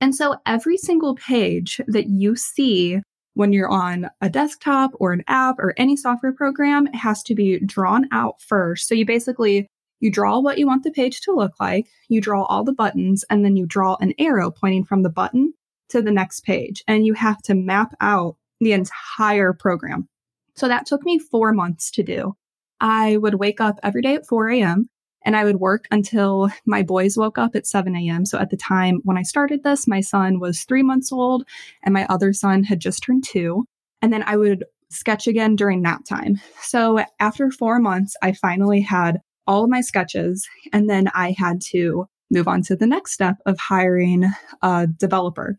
And 0.00 0.14
so 0.14 0.36
every 0.46 0.76
single 0.76 1.16
page 1.16 1.80
that 1.88 2.08
you 2.08 2.36
see 2.36 3.00
when 3.34 3.52
you're 3.52 3.68
on 3.68 4.08
a 4.20 4.28
desktop 4.28 4.92
or 4.94 5.12
an 5.12 5.24
app 5.26 5.58
or 5.58 5.74
any 5.76 5.96
software 5.96 6.32
program 6.32 6.86
has 6.86 7.22
to 7.24 7.34
be 7.34 7.58
drawn 7.60 8.06
out 8.12 8.40
first. 8.40 8.88
So 8.88 8.94
you 8.94 9.04
basically 9.04 9.68
you 10.00 10.10
draw 10.10 10.38
what 10.40 10.58
you 10.58 10.66
want 10.66 10.82
the 10.82 10.90
page 10.90 11.20
to 11.22 11.32
look 11.32 11.52
like, 11.60 11.86
you 12.08 12.22
draw 12.22 12.44
all 12.44 12.64
the 12.64 12.72
buttons, 12.72 13.22
and 13.28 13.44
then 13.44 13.56
you 13.56 13.66
draw 13.66 13.96
an 14.00 14.14
arrow 14.18 14.50
pointing 14.50 14.84
from 14.84 15.02
the 15.02 15.10
button 15.10 15.52
to 15.90 16.02
the 16.02 16.10
next 16.10 16.44
page 16.44 16.82
and 16.86 17.06
you 17.06 17.14
have 17.14 17.40
to 17.42 17.54
map 17.54 17.94
out 18.00 18.36
the 18.60 18.72
entire 18.72 19.52
program. 19.52 20.08
So 20.54 20.68
that 20.68 20.86
took 20.86 21.04
me 21.04 21.18
four 21.18 21.52
months 21.52 21.90
to 21.92 22.02
do. 22.02 22.34
I 22.80 23.16
would 23.16 23.34
wake 23.34 23.60
up 23.60 23.78
every 23.82 24.02
day 24.02 24.14
at 24.14 24.26
4 24.26 24.50
a.m. 24.50 24.88
and 25.24 25.36
I 25.36 25.44
would 25.44 25.56
work 25.56 25.86
until 25.90 26.50
my 26.66 26.82
boys 26.82 27.16
woke 27.16 27.38
up 27.38 27.54
at 27.54 27.66
7 27.66 27.94
a.m. 27.94 28.24
So 28.24 28.38
at 28.38 28.50
the 28.50 28.56
time 28.56 29.00
when 29.04 29.18
I 29.18 29.22
started 29.22 29.62
this, 29.62 29.86
my 29.86 30.00
son 30.00 30.40
was 30.40 30.64
three 30.64 30.82
months 30.82 31.12
old 31.12 31.44
and 31.82 31.92
my 31.92 32.06
other 32.06 32.32
son 32.32 32.64
had 32.64 32.80
just 32.80 33.02
turned 33.02 33.24
two. 33.24 33.64
And 34.02 34.12
then 34.12 34.22
I 34.22 34.36
would 34.36 34.64
sketch 34.90 35.26
again 35.26 35.56
during 35.56 35.82
nap 35.82 36.04
time. 36.08 36.40
So 36.62 37.04
after 37.20 37.50
four 37.50 37.78
months, 37.78 38.16
I 38.22 38.32
finally 38.32 38.80
had 38.80 39.20
all 39.46 39.64
of 39.64 39.70
my 39.70 39.80
sketches 39.80 40.48
and 40.72 40.88
then 40.88 41.08
I 41.14 41.34
had 41.36 41.60
to 41.70 42.06
move 42.30 42.48
on 42.48 42.62
to 42.62 42.76
the 42.76 42.86
next 42.86 43.12
step 43.12 43.36
of 43.46 43.58
hiring 43.58 44.24
a 44.62 44.86
developer. 44.86 45.58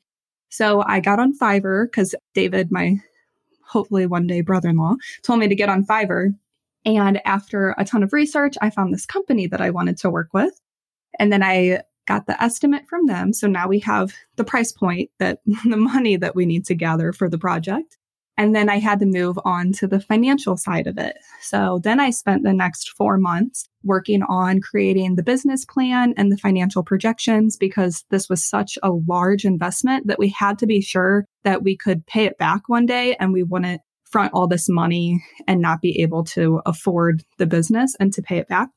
So 0.51 0.84
I 0.86 1.00
got 1.00 1.20
on 1.20 1.38
Fiverr 1.38 1.86
because 1.86 2.13
David, 2.34 2.72
my 2.72 2.98
hopefully 3.65 4.05
one 4.05 4.27
day 4.27 4.41
brother 4.41 4.70
in 4.70 4.75
law, 4.75 4.96
told 5.24 5.39
me 5.39 5.48
to 5.48 5.55
get 5.55 5.70
on 5.70 5.86
Fiverr. 5.86 6.36
And 6.86 7.25
after 7.25 7.74
a 7.77 7.86
ton 7.86 8.03
of 8.03 8.12
research, 8.12 8.55
I 8.62 8.70
found 8.70 8.93
this 8.93 9.05
company 9.05 9.48
that 9.48 9.62
I 9.62 9.70
wanted 9.70 9.98
to 10.00 10.10
work 10.10 10.29
with. 10.34 10.60
And 11.20 11.31
then 11.31 11.41
I 11.41 11.81
got 12.05 12.27
the 12.27 12.41
estimate 12.43 12.88
from 12.89 13.05
them. 13.05 13.31
So 13.31 13.48
now 13.48 13.67
we 13.67 13.79
have 13.79 14.13
the 14.36 14.43
price 14.43 14.72
point 14.72 15.10
that 15.20 15.39
the 15.46 15.77
money 15.77 16.17
that 16.17 16.36
we 16.36 16.46
need 16.46 16.65
to 16.65 16.75
gather 16.75 17.13
for 17.13 17.29
the 17.29 17.38
project. 17.38 17.98
And 18.42 18.56
then 18.56 18.70
I 18.70 18.80
had 18.80 18.98
to 19.02 19.06
move 19.06 19.38
on 19.46 19.72
to 19.74 19.88
the 19.88 20.00
financial 20.00 20.58
side 20.58 20.88
of 20.88 20.98
it. 20.98 21.16
So 21.42 21.80
then 21.84 22.00
I 22.00 22.10
spent 22.10 22.42
the 22.42 22.54
next 22.54 22.90
four 22.90 23.20
months 23.20 23.68
working 23.84 24.24
on 24.24 24.62
creating 24.62 25.14
the 25.14 25.22
business 25.22 25.64
plan 25.64 26.16
and 26.18 26.32
the 26.32 26.38
financial 26.38 26.82
projections 26.82 27.56
because 27.56 28.04
this 28.10 28.30
was 28.30 28.44
such 28.44 28.80
a 28.82 28.90
large 28.90 29.46
investment 29.46 30.08
that 30.08 30.18
we 30.18 30.30
had 30.30 30.58
to 30.58 30.66
be 30.66 30.82
sure 30.82 31.24
that 31.44 31.62
we 31.62 31.78
could 31.78 32.08
pay 32.08 32.26
it 32.26 32.40
back 32.40 32.64
one 32.66 32.88
day 32.88 33.16
and 33.20 33.32
we 33.32 33.44
wouldn't 33.44 33.82
front 34.10 34.34
all 34.34 34.48
this 34.48 34.68
money 34.68 35.24
and 35.48 35.62
not 35.62 35.80
be 35.80 36.02
able 36.02 36.24
to 36.24 36.64
afford 36.66 37.24
the 37.38 37.46
business 37.46 37.96
and 38.00 38.12
to 38.14 38.24
pay 38.24 38.40
it 38.40 38.48
back. 38.48 38.70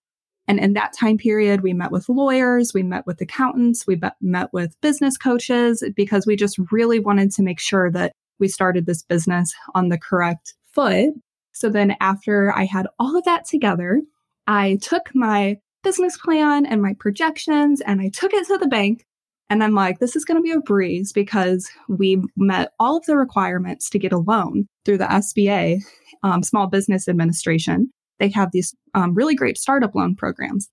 And 0.47 0.61
in 0.61 0.75
that 0.75 0.93
time 0.93 1.17
period, 1.17 1.63
we 1.63 1.73
met 1.73 1.91
with 1.91 2.07
lawyers, 2.11 2.73
we 2.75 2.83
met 2.83 3.07
with 3.07 3.19
accountants, 3.23 3.87
we 3.87 3.99
met 4.21 4.53
with 4.53 4.79
business 4.83 5.17
coaches 5.17 5.83
because 5.97 6.27
we 6.27 6.37
just 6.37 6.59
really 6.71 6.99
wanted 6.99 7.31
to 7.33 7.43
make 7.43 7.61
sure 7.61 7.91
that 7.93 8.13
we 8.39 8.49
started 8.49 8.87
this 8.87 9.03
business 9.03 9.53
on 9.75 9.89
the 9.89 9.99
correct 9.99 10.55
foot. 10.73 11.11
So 11.53 11.69
then 11.69 11.97
after 12.01 12.53
I 12.53 12.65
had 12.65 12.87
all 12.99 13.17
of 13.17 13.25
that 13.25 13.47
together, 13.47 14.03
I 14.47 14.79
took 14.83 15.15
my 15.15 15.59
business 15.83 16.17
plan 16.19 16.67
and 16.67 16.83
my 16.83 16.95
projections 16.99 17.81
and 17.81 18.01
I 18.01 18.09
took 18.09 18.33
it 18.33 18.47
to 18.49 18.59
the 18.59 18.67
bank. 18.67 19.05
And 19.51 19.63
I'm 19.63 19.75
like, 19.75 19.99
this 19.99 20.17
is 20.17 20.25
going 20.25 20.39
to 20.39 20.43
be 20.43 20.51
a 20.51 20.61
breeze 20.61 21.13
because 21.13 21.69
we 21.89 22.23
met 22.37 22.73
all 22.81 22.97
of 22.97 23.05
the 23.05 23.17
requirements 23.17 23.91
to 23.91 23.99
get 23.99 24.13
a 24.13 24.19
loan 24.19 24.67
through 24.85 24.99
the 24.99 25.05
SBA, 25.05 25.81
um, 26.23 26.43
Small 26.43 26.67
Business 26.67 27.09
Administration. 27.09 27.91
They 28.19 28.31
have 28.31 28.51
these 28.53 28.75
um, 28.95 29.15
really 29.15 29.35
great 29.35 29.59
startup 29.59 29.95
loan 29.95 30.17
programs. 30.17 30.71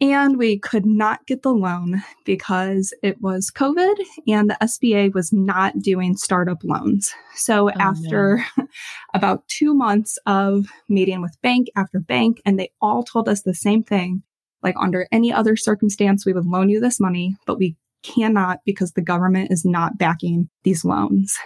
And 0.00 0.38
we 0.38 0.60
could 0.60 0.86
not 0.86 1.26
get 1.26 1.42
the 1.42 1.52
loan 1.52 2.04
because 2.24 2.94
it 3.02 3.20
was 3.20 3.50
COVID 3.50 3.96
and 4.28 4.48
the 4.48 4.56
SBA 4.62 5.12
was 5.12 5.32
not 5.32 5.80
doing 5.80 6.16
startup 6.16 6.62
loans. 6.62 7.12
So 7.34 7.68
oh, 7.68 7.72
after 7.80 8.44
no. 8.56 8.66
about 9.14 9.48
two 9.48 9.74
months 9.74 10.16
of 10.24 10.66
meeting 10.88 11.20
with 11.20 11.36
bank 11.42 11.66
after 11.76 11.98
bank, 11.98 12.40
and 12.44 12.60
they 12.60 12.70
all 12.80 13.02
told 13.02 13.28
us 13.28 13.42
the 13.42 13.54
same 13.54 13.82
thing 13.82 14.22
like 14.62 14.74
under 14.78 15.06
any 15.12 15.32
other 15.32 15.56
circumstance, 15.56 16.26
we 16.26 16.32
would 16.32 16.46
loan 16.46 16.68
you 16.68 16.80
this 16.80 17.00
money, 17.00 17.36
but 17.46 17.58
we 17.58 17.76
cannot 18.02 18.60
because 18.64 18.92
the 18.92 19.02
government 19.02 19.50
is 19.50 19.64
not 19.64 19.98
backing 19.98 20.48
these 20.64 20.84
loans. 20.84 21.36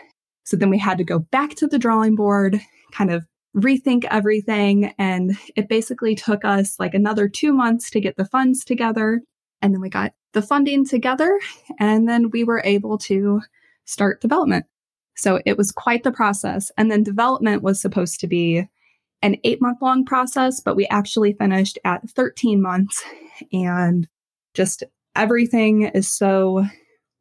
So 0.45 0.57
then 0.57 0.71
we 0.71 0.79
had 0.79 0.99
to 0.99 1.05
go 1.05 1.19
back 1.19 1.55
to 1.57 1.67
the 1.67 1.79
drawing 1.79 2.15
board, 2.15 2.61
kind 2.93 3.11
of 3.11 3.25
rethink 3.57 4.05
everything. 4.11 4.95
And 4.99 5.37
it 5.57 5.69
basically 5.69 6.15
took 6.15 6.45
us 6.45 6.79
like 6.79 6.95
another 6.95 7.29
two 7.29 7.53
months 7.53 7.91
to 7.91 8.01
get 8.01 8.17
the 8.17 8.25
funds 8.25 8.65
together. 8.65 9.23
And 9.61 9.75
then 9.75 9.81
we 9.81 9.89
got 9.89 10.13
the 10.33 10.43
funding 10.43 10.87
together 10.87 11.39
and 11.79 12.09
then 12.09 12.31
we 12.31 12.45
were 12.45 12.63
able 12.65 12.99
to 12.99 13.43
start 13.85 14.21
development. 14.21 14.67
So 15.15 15.41
it 15.45 15.59
was 15.59 15.71
quite 15.71 16.05
the 16.05 16.13
process. 16.13 16.73
And 16.77 16.91
then 16.91 17.03
development 17.03 17.63
was 17.63 17.81
supposed 17.81 18.21
to 18.21 18.27
be 18.27 18.67
an 19.21 19.37
eight 19.45 19.61
month 19.61 19.79
long 19.81 20.05
process, 20.05 20.61
but 20.61 20.75
we 20.75 20.87
actually 20.89 21.35
finished 21.35 21.79
at 21.85 22.09
13 22.11 22.61
months 22.61 23.05
and 23.53 24.09
just 24.55 24.83
everything 25.15 25.83
is 25.83 26.09
so 26.09 26.65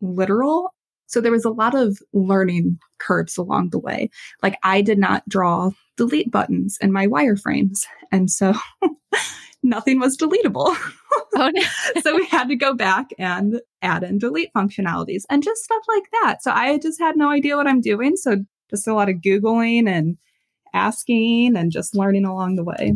literal 0.01 0.73
so 1.11 1.19
there 1.19 1.31
was 1.31 1.43
a 1.43 1.49
lot 1.49 1.75
of 1.75 1.99
learning 2.13 2.79
curves 2.97 3.37
along 3.37 3.69
the 3.69 3.79
way. 3.79 4.09
Like 4.41 4.57
I 4.63 4.81
did 4.81 4.97
not 4.97 5.27
draw 5.27 5.71
delete 5.97 6.31
buttons 6.31 6.77
in 6.79 6.93
my 6.93 7.05
wireframes. 7.05 7.79
And 8.13 8.31
so 8.31 8.53
nothing 9.63 9.99
was 9.99 10.17
deletable. 10.17 10.75
Oh, 11.33 11.49
no. 11.53 11.61
so 12.01 12.13
we 12.13 12.25
had 12.25 12.49
to 12.49 12.57
go 12.57 12.73
back 12.73 13.07
and 13.17 13.61
add 13.81 14.03
in 14.03 14.17
delete 14.17 14.53
functionalities 14.53 15.23
and 15.29 15.41
just 15.41 15.63
stuff 15.63 15.81
like 15.87 16.03
that. 16.11 16.43
So 16.43 16.51
I 16.51 16.77
just 16.77 16.99
had 16.99 17.15
no 17.15 17.29
idea 17.29 17.55
what 17.55 17.67
I'm 17.67 17.79
doing. 17.79 18.17
So 18.17 18.37
just 18.69 18.85
a 18.85 18.93
lot 18.93 19.07
of 19.07 19.15
Googling 19.15 19.87
and 19.87 20.17
asking 20.73 21.55
and 21.55 21.71
just 21.71 21.95
learning 21.95 22.25
along 22.25 22.57
the 22.57 22.65
way. 22.65 22.95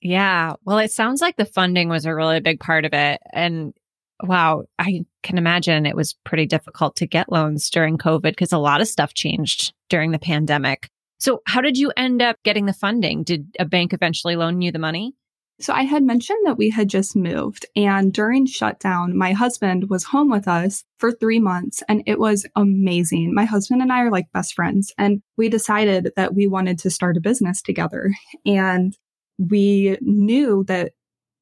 Yeah. 0.00 0.54
Well, 0.64 0.78
it 0.78 0.92
sounds 0.92 1.20
like 1.20 1.36
the 1.36 1.44
funding 1.44 1.90
was 1.90 2.06
a 2.06 2.14
really 2.14 2.40
big 2.40 2.58
part 2.58 2.86
of 2.86 2.94
it. 2.94 3.20
And 3.34 3.74
wow, 4.22 4.64
I 4.78 5.04
can 5.22 5.38
imagine 5.38 5.86
it 5.86 5.96
was 5.96 6.16
pretty 6.24 6.46
difficult 6.46 6.96
to 6.96 7.06
get 7.06 7.30
loans 7.30 7.70
during 7.70 7.98
COVID 7.98 8.22
because 8.22 8.52
a 8.52 8.58
lot 8.58 8.80
of 8.80 8.88
stuff 8.88 9.14
changed 9.14 9.72
during 9.88 10.10
the 10.10 10.18
pandemic. 10.18 10.88
So, 11.18 11.42
how 11.46 11.60
did 11.60 11.76
you 11.76 11.92
end 11.96 12.22
up 12.22 12.36
getting 12.44 12.66
the 12.66 12.72
funding? 12.72 13.24
Did 13.24 13.56
a 13.58 13.64
bank 13.64 13.92
eventually 13.92 14.36
loan 14.36 14.62
you 14.62 14.70
the 14.70 14.78
money? 14.78 15.14
So, 15.60 15.72
I 15.72 15.82
had 15.82 16.04
mentioned 16.04 16.38
that 16.44 16.58
we 16.58 16.70
had 16.70 16.88
just 16.88 17.16
moved, 17.16 17.66
and 17.74 18.12
during 18.12 18.46
shutdown, 18.46 19.16
my 19.16 19.32
husband 19.32 19.90
was 19.90 20.04
home 20.04 20.30
with 20.30 20.46
us 20.46 20.84
for 20.98 21.10
three 21.10 21.40
months, 21.40 21.82
and 21.88 22.02
it 22.06 22.20
was 22.20 22.46
amazing. 22.54 23.34
My 23.34 23.44
husband 23.44 23.82
and 23.82 23.92
I 23.92 24.02
are 24.02 24.10
like 24.12 24.32
best 24.32 24.54
friends, 24.54 24.92
and 24.96 25.20
we 25.36 25.48
decided 25.48 26.12
that 26.14 26.34
we 26.34 26.46
wanted 26.46 26.78
to 26.80 26.90
start 26.90 27.16
a 27.16 27.20
business 27.20 27.62
together. 27.62 28.12
And 28.46 28.96
we 29.38 29.98
knew 30.00 30.64
that 30.64 30.92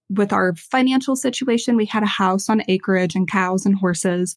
with 0.09 0.33
our 0.33 0.55
financial 0.55 1.17
situation, 1.17 1.77
we 1.77 1.87
had 1.87 2.03
a 2.03 2.07
house 2.07 2.49
on 2.49 2.63
acreage 2.69 3.15
and 3.15 3.31
cows 3.31 3.67
and 3.67 3.75
horses. 3.75 4.37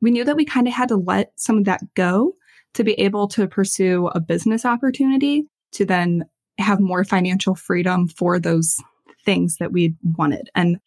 We 0.00 0.10
knew 0.10 0.24
that 0.24 0.36
we 0.36 0.44
kind 0.44 0.66
of 0.66 0.74
had 0.74 0.88
to 0.88 0.96
let 0.96 1.32
some 1.36 1.58
of 1.58 1.64
that 1.64 1.82
go 1.94 2.34
to 2.74 2.84
be 2.84 2.94
able 2.94 3.28
to 3.28 3.46
pursue 3.46 4.08
a 4.08 4.20
business 4.20 4.64
opportunity 4.64 5.44
to 5.72 5.84
then 5.84 6.24
have 6.58 6.80
more 6.80 7.04
financial 7.04 7.54
freedom 7.54 8.08
for 8.08 8.38
those 8.38 8.76
things 9.24 9.56
that 9.58 9.72
we 9.72 9.94
wanted. 10.16 10.48
And 10.54 10.78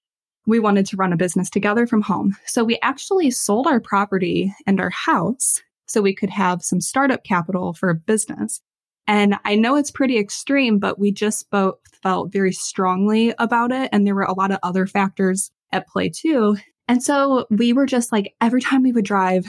we 0.48 0.60
wanted 0.60 0.86
to 0.88 0.98
run 0.98 1.13
a 1.13 1.17
business 1.17 1.50
together 1.50 1.88
from 1.88 2.01
home. 2.01 2.36
So 2.46 2.63
we 2.63 2.79
actually 2.82 3.32
sold 3.32 3.67
our 3.67 3.79
property 3.79 4.53
and 4.67 4.79
our 4.79 4.91
house 4.91 5.62
so 5.88 6.01
we 6.01 6.15
could 6.15 6.29
have 6.29 6.62
some 6.62 6.82
startup 6.82 7.24
capital 7.24 7.74
for 7.74 7.89
a 7.89 7.96
business. 7.96 8.62
And 9.07 9.35
I 9.45 9.55
know 9.55 9.75
it's 9.75 9.91
pretty 9.91 10.17
extreme, 10.17 10.79
but 10.79 10.97
we 11.00 11.12
just 11.12 11.50
both 11.50 11.75
felt 12.01 12.31
very 12.31 12.51
strongly 12.51 13.33
about 13.38 13.71
it. 13.71 13.89
And 13.91 14.05
there 14.05 14.15
were 14.15 14.24
a 14.24 14.33
lot 14.33 14.51
of 14.51 14.59
other 14.63 14.88
factors 14.88 15.51
at 15.71 15.88
play 15.88 16.09
too. 16.09 16.57
And 16.88 17.03
so 17.03 17.45
we 17.50 17.74
were 17.74 17.85
just 17.85 18.12
like, 18.12 18.33
every 18.41 18.62
time 18.62 18.83
we 18.83 18.91
would 18.91 19.05
drive 19.05 19.45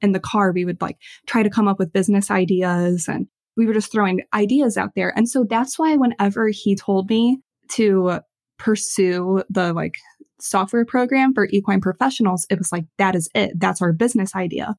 in 0.00 0.12
the 0.12 0.20
car, 0.20 0.52
we 0.52 0.64
would 0.64 0.80
like 0.80 0.98
try 1.26 1.42
to 1.42 1.50
come 1.50 1.68
up 1.68 1.78
with 1.78 1.92
business 1.92 2.30
ideas 2.30 3.08
and 3.08 3.26
we 3.56 3.66
were 3.66 3.74
just 3.74 3.90
throwing 3.90 4.22
ideas 4.32 4.76
out 4.76 4.90
there. 4.94 5.12
And 5.16 5.28
so 5.28 5.44
that's 5.48 5.78
why 5.78 5.96
whenever 5.96 6.48
he 6.48 6.76
told 6.76 7.10
me 7.10 7.40
to 7.72 8.20
pursue 8.58 9.42
the 9.50 9.72
like 9.72 9.96
software 10.40 10.84
program 10.84 11.34
for 11.34 11.48
equine 11.50 11.80
professionals, 11.80 12.46
it 12.50 12.58
was 12.58 12.72
like, 12.72 12.84
that 12.98 13.16
is 13.16 13.28
it. 13.34 13.52
That's 13.58 13.82
our 13.82 13.92
business 13.92 14.34
idea. 14.36 14.76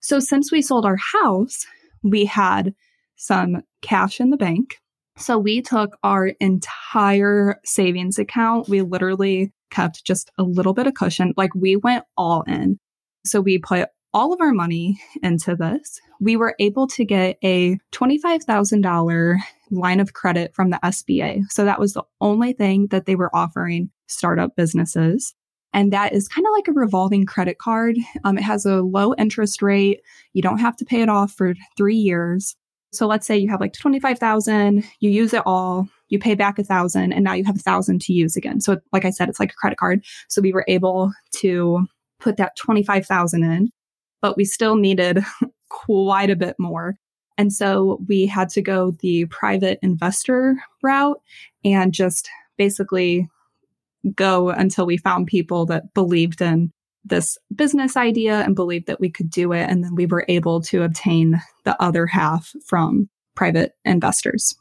So 0.00 0.20
since 0.20 0.52
we 0.52 0.62
sold 0.62 0.86
our 0.86 0.96
house, 0.96 1.66
we 2.02 2.24
had 2.24 2.74
some 3.20 3.62
cash 3.82 4.18
in 4.18 4.30
the 4.30 4.36
bank. 4.36 4.76
So 5.18 5.38
we 5.38 5.60
took 5.60 5.98
our 6.02 6.28
entire 6.40 7.60
savings 7.64 8.18
account. 8.18 8.68
We 8.68 8.80
literally 8.80 9.52
kept 9.70 10.04
just 10.04 10.30
a 10.38 10.42
little 10.42 10.72
bit 10.72 10.86
of 10.86 10.94
cushion. 10.94 11.34
Like 11.36 11.54
we 11.54 11.76
went 11.76 12.04
all 12.16 12.42
in. 12.42 12.78
So 13.26 13.42
we 13.42 13.58
put 13.58 13.90
all 14.14 14.32
of 14.32 14.40
our 14.40 14.52
money 14.52 14.98
into 15.22 15.54
this. 15.54 16.00
We 16.18 16.36
were 16.36 16.54
able 16.58 16.86
to 16.88 17.04
get 17.04 17.36
a 17.44 17.78
$25,000 17.92 19.38
line 19.70 20.00
of 20.00 20.14
credit 20.14 20.54
from 20.54 20.70
the 20.70 20.80
SBA. 20.82 21.42
So 21.50 21.66
that 21.66 21.78
was 21.78 21.92
the 21.92 22.04
only 22.22 22.54
thing 22.54 22.86
that 22.90 23.04
they 23.04 23.16
were 23.16 23.34
offering 23.36 23.90
startup 24.08 24.56
businesses. 24.56 25.34
And 25.72 25.92
that 25.92 26.14
is 26.14 26.26
kind 26.26 26.46
of 26.46 26.52
like 26.56 26.68
a 26.68 26.72
revolving 26.72 27.26
credit 27.26 27.58
card. 27.58 27.96
Um, 28.24 28.38
it 28.38 28.42
has 28.42 28.64
a 28.64 28.80
low 28.80 29.14
interest 29.18 29.60
rate. 29.60 30.00
You 30.32 30.42
don't 30.42 30.58
have 30.58 30.76
to 30.78 30.84
pay 30.86 31.02
it 31.02 31.08
off 31.10 31.32
for 31.32 31.54
three 31.76 31.96
years. 31.96 32.56
So 32.92 33.06
let's 33.06 33.26
say 33.26 33.36
you 33.36 33.48
have 33.50 33.60
like 33.60 33.72
25,000, 33.72 34.84
you 34.98 35.10
use 35.10 35.32
it 35.32 35.42
all, 35.46 35.88
you 36.08 36.18
pay 36.18 36.34
back 36.34 36.58
a 36.58 36.64
thousand, 36.64 37.12
and 37.12 37.22
now 37.22 37.34
you 37.34 37.44
have 37.44 37.56
a 37.56 37.60
thousand 37.60 38.00
to 38.02 38.12
use 38.12 38.36
again. 38.36 38.60
So 38.60 38.78
like 38.92 39.04
I 39.04 39.10
said, 39.10 39.28
it's 39.28 39.40
like 39.40 39.52
a 39.52 39.56
credit 39.56 39.78
card. 39.78 40.04
So 40.28 40.42
we 40.42 40.52
were 40.52 40.64
able 40.66 41.12
to 41.36 41.86
put 42.18 42.36
that 42.36 42.56
25,000 42.56 43.42
in, 43.42 43.70
but 44.20 44.36
we 44.36 44.44
still 44.44 44.76
needed 44.76 45.24
quite 45.68 46.30
a 46.30 46.36
bit 46.36 46.56
more. 46.58 46.96
And 47.38 47.52
so 47.52 48.00
we 48.08 48.26
had 48.26 48.50
to 48.50 48.60
go 48.60 48.90
the 49.00 49.24
private 49.26 49.78
investor 49.82 50.56
route 50.82 51.20
and 51.64 51.92
just 51.92 52.28
basically 52.58 53.28
go 54.14 54.50
until 54.50 54.84
we 54.84 54.96
found 54.96 55.26
people 55.26 55.64
that 55.66 55.94
believed 55.94 56.42
in 56.42 56.72
this 57.04 57.38
business 57.54 57.96
idea 57.96 58.40
and 58.40 58.54
believed 58.54 58.86
that 58.86 59.00
we 59.00 59.10
could 59.10 59.30
do 59.30 59.52
it. 59.52 59.68
And 59.68 59.82
then 59.82 59.94
we 59.94 60.06
were 60.06 60.24
able 60.28 60.60
to 60.62 60.82
obtain 60.82 61.40
the 61.64 61.80
other 61.82 62.06
half 62.06 62.52
from 62.66 63.08
private 63.34 63.72
investors. 63.84 64.54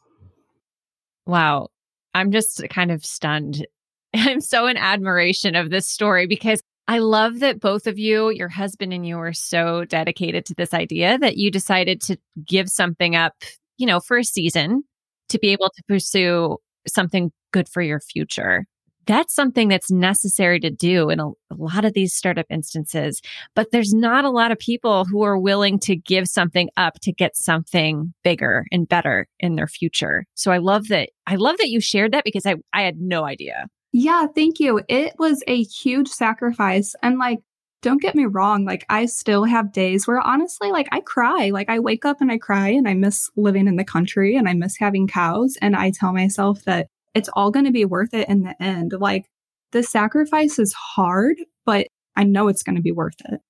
Wow. 1.25 1.69
I'm 2.13 2.31
just 2.31 2.63
kind 2.69 2.91
of 2.91 3.05
stunned. 3.05 3.67
I'm 4.13 4.41
so 4.41 4.67
in 4.67 4.77
admiration 4.77 5.55
of 5.55 5.69
this 5.69 5.85
story 5.85 6.27
because 6.27 6.61
I 6.87 6.99
love 6.99 7.39
that 7.41 7.59
both 7.59 7.85
of 7.85 7.99
you, 7.99 8.29
your 8.31 8.47
husband 8.47 8.93
and 8.93 9.05
you, 9.05 9.17
are 9.19 9.33
so 9.33 9.85
dedicated 9.85 10.45
to 10.47 10.55
this 10.55 10.73
idea 10.73 11.19
that 11.19 11.37
you 11.37 11.51
decided 11.51 12.01
to 12.01 12.17
give 12.45 12.67
something 12.69 13.15
up 13.15 13.35
you 13.79 13.87
know, 13.87 13.99
for 13.99 14.17
a 14.17 14.23
season 14.23 14.83
to 15.29 15.39
be 15.39 15.49
able 15.49 15.71
to 15.75 15.83
pursue 15.87 16.57
something 16.85 17.31
good 17.51 17.67
for 17.67 17.81
your 17.81 17.99
future. 17.99 18.65
That's 19.09 19.33
something 19.33 19.69
that's 19.69 19.89
necessary 19.89 20.59
to 20.59 20.69
do 20.69 21.09
in 21.09 21.19
a, 21.19 21.29
a, 21.29 21.55
lot 21.57 21.83
of 21.83 21.93
these 21.93 22.13
startup 22.13 22.45
instances. 22.51 23.23
But 23.55 23.71
there's 23.71 23.91
not 23.91 24.23
a 24.23 24.29
lot 24.29 24.51
of 24.51 24.59
people 24.59 25.03
who 25.05 25.23
are 25.23 25.35
willing 25.35 25.79
to 25.79 25.95
give 25.95 26.27
something 26.27 26.69
up 26.77 26.99
to 27.01 27.11
get 27.11 27.35
something 27.35 28.13
bigger 28.23 28.67
and 28.71 28.87
better 28.87 29.27
in 29.39 29.55
their 29.55 29.65
future. 29.65 30.25
So 30.35 30.51
I 30.51 30.59
love 30.59 30.89
that. 30.89 31.09
I 31.25 31.37
love 31.37 31.57
that 31.57 31.69
you 31.69 31.81
shared 31.81 32.11
that 32.11 32.23
because 32.23 32.45
I, 32.45 32.57
I 32.71 32.83
had 32.83 32.97
no 32.99 33.25
idea. 33.25 33.65
Yeah, 33.93 34.27
thank 34.27 34.59
you. 34.59 34.81
It 34.87 35.15
was 35.17 35.43
a 35.47 35.63
huge 35.63 36.09
sacrifice. 36.09 36.93
And 37.01 37.17
like, 37.17 37.39
don't 37.81 38.03
get 38.03 38.13
me 38.13 38.27
wrong, 38.27 38.63
like 38.63 38.85
I 38.89 39.07
still 39.07 39.43
have 39.45 39.73
days 39.73 40.05
where 40.05 40.19
honestly, 40.19 40.71
like 40.71 40.87
I 40.91 40.99
cry. 40.99 41.49
Like 41.49 41.69
I 41.69 41.79
wake 41.79 42.05
up 42.05 42.21
and 42.21 42.31
I 42.31 42.37
cry 42.37 42.67
and 42.67 42.87
I 42.87 42.93
miss 42.93 43.27
living 43.35 43.67
in 43.67 43.77
the 43.77 43.83
country 43.83 44.35
and 44.35 44.47
I 44.47 44.53
miss 44.53 44.77
having 44.77 45.07
cows. 45.07 45.57
And 45.63 45.75
I 45.75 45.89
tell 45.89 46.13
myself 46.13 46.63
that 46.65 46.89
it's 47.13 47.29
all 47.33 47.51
going 47.51 47.65
to 47.65 47.71
be 47.71 47.85
worth 47.85 48.13
it 48.13 48.29
in 48.29 48.43
the 48.43 48.61
end. 48.61 48.93
Like 48.97 49.29
the 49.71 49.83
sacrifice 49.83 50.59
is 50.59 50.73
hard, 50.73 51.37
but 51.65 51.87
I 52.15 52.23
know 52.23 52.47
it's 52.47 52.63
going 52.63 52.75
to 52.75 52.81
be 52.81 52.91
worth 52.91 53.19
it. 53.25 53.41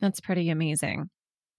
That's 0.00 0.20
pretty 0.20 0.50
amazing. 0.50 1.08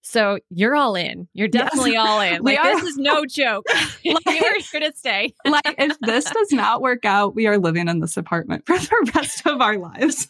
So 0.05 0.37
you're 0.49 0.75
all 0.75 0.95
in. 0.95 1.29
You're 1.33 1.47
definitely 1.47 1.93
yes. 1.93 2.07
all 2.07 2.19
in. 2.19 2.43
Like 2.43 2.61
this 2.61 2.83
is 2.83 2.97
no 2.97 3.25
joke. 3.25 3.65
like, 4.05 4.25
you're 4.25 4.59
here 4.59 4.81
to 4.81 4.91
stay. 4.95 5.33
like 5.45 5.75
if 5.77 5.97
this 6.01 6.25
does 6.25 6.51
not 6.51 6.81
work 6.81 7.05
out, 7.05 7.35
we 7.35 7.47
are 7.47 7.57
living 7.57 7.87
in 7.87 7.99
this 7.99 8.17
apartment 8.17 8.65
for 8.65 8.77
the 8.77 9.11
rest 9.15 9.47
of 9.47 9.61
our 9.61 9.77
lives. 9.77 10.27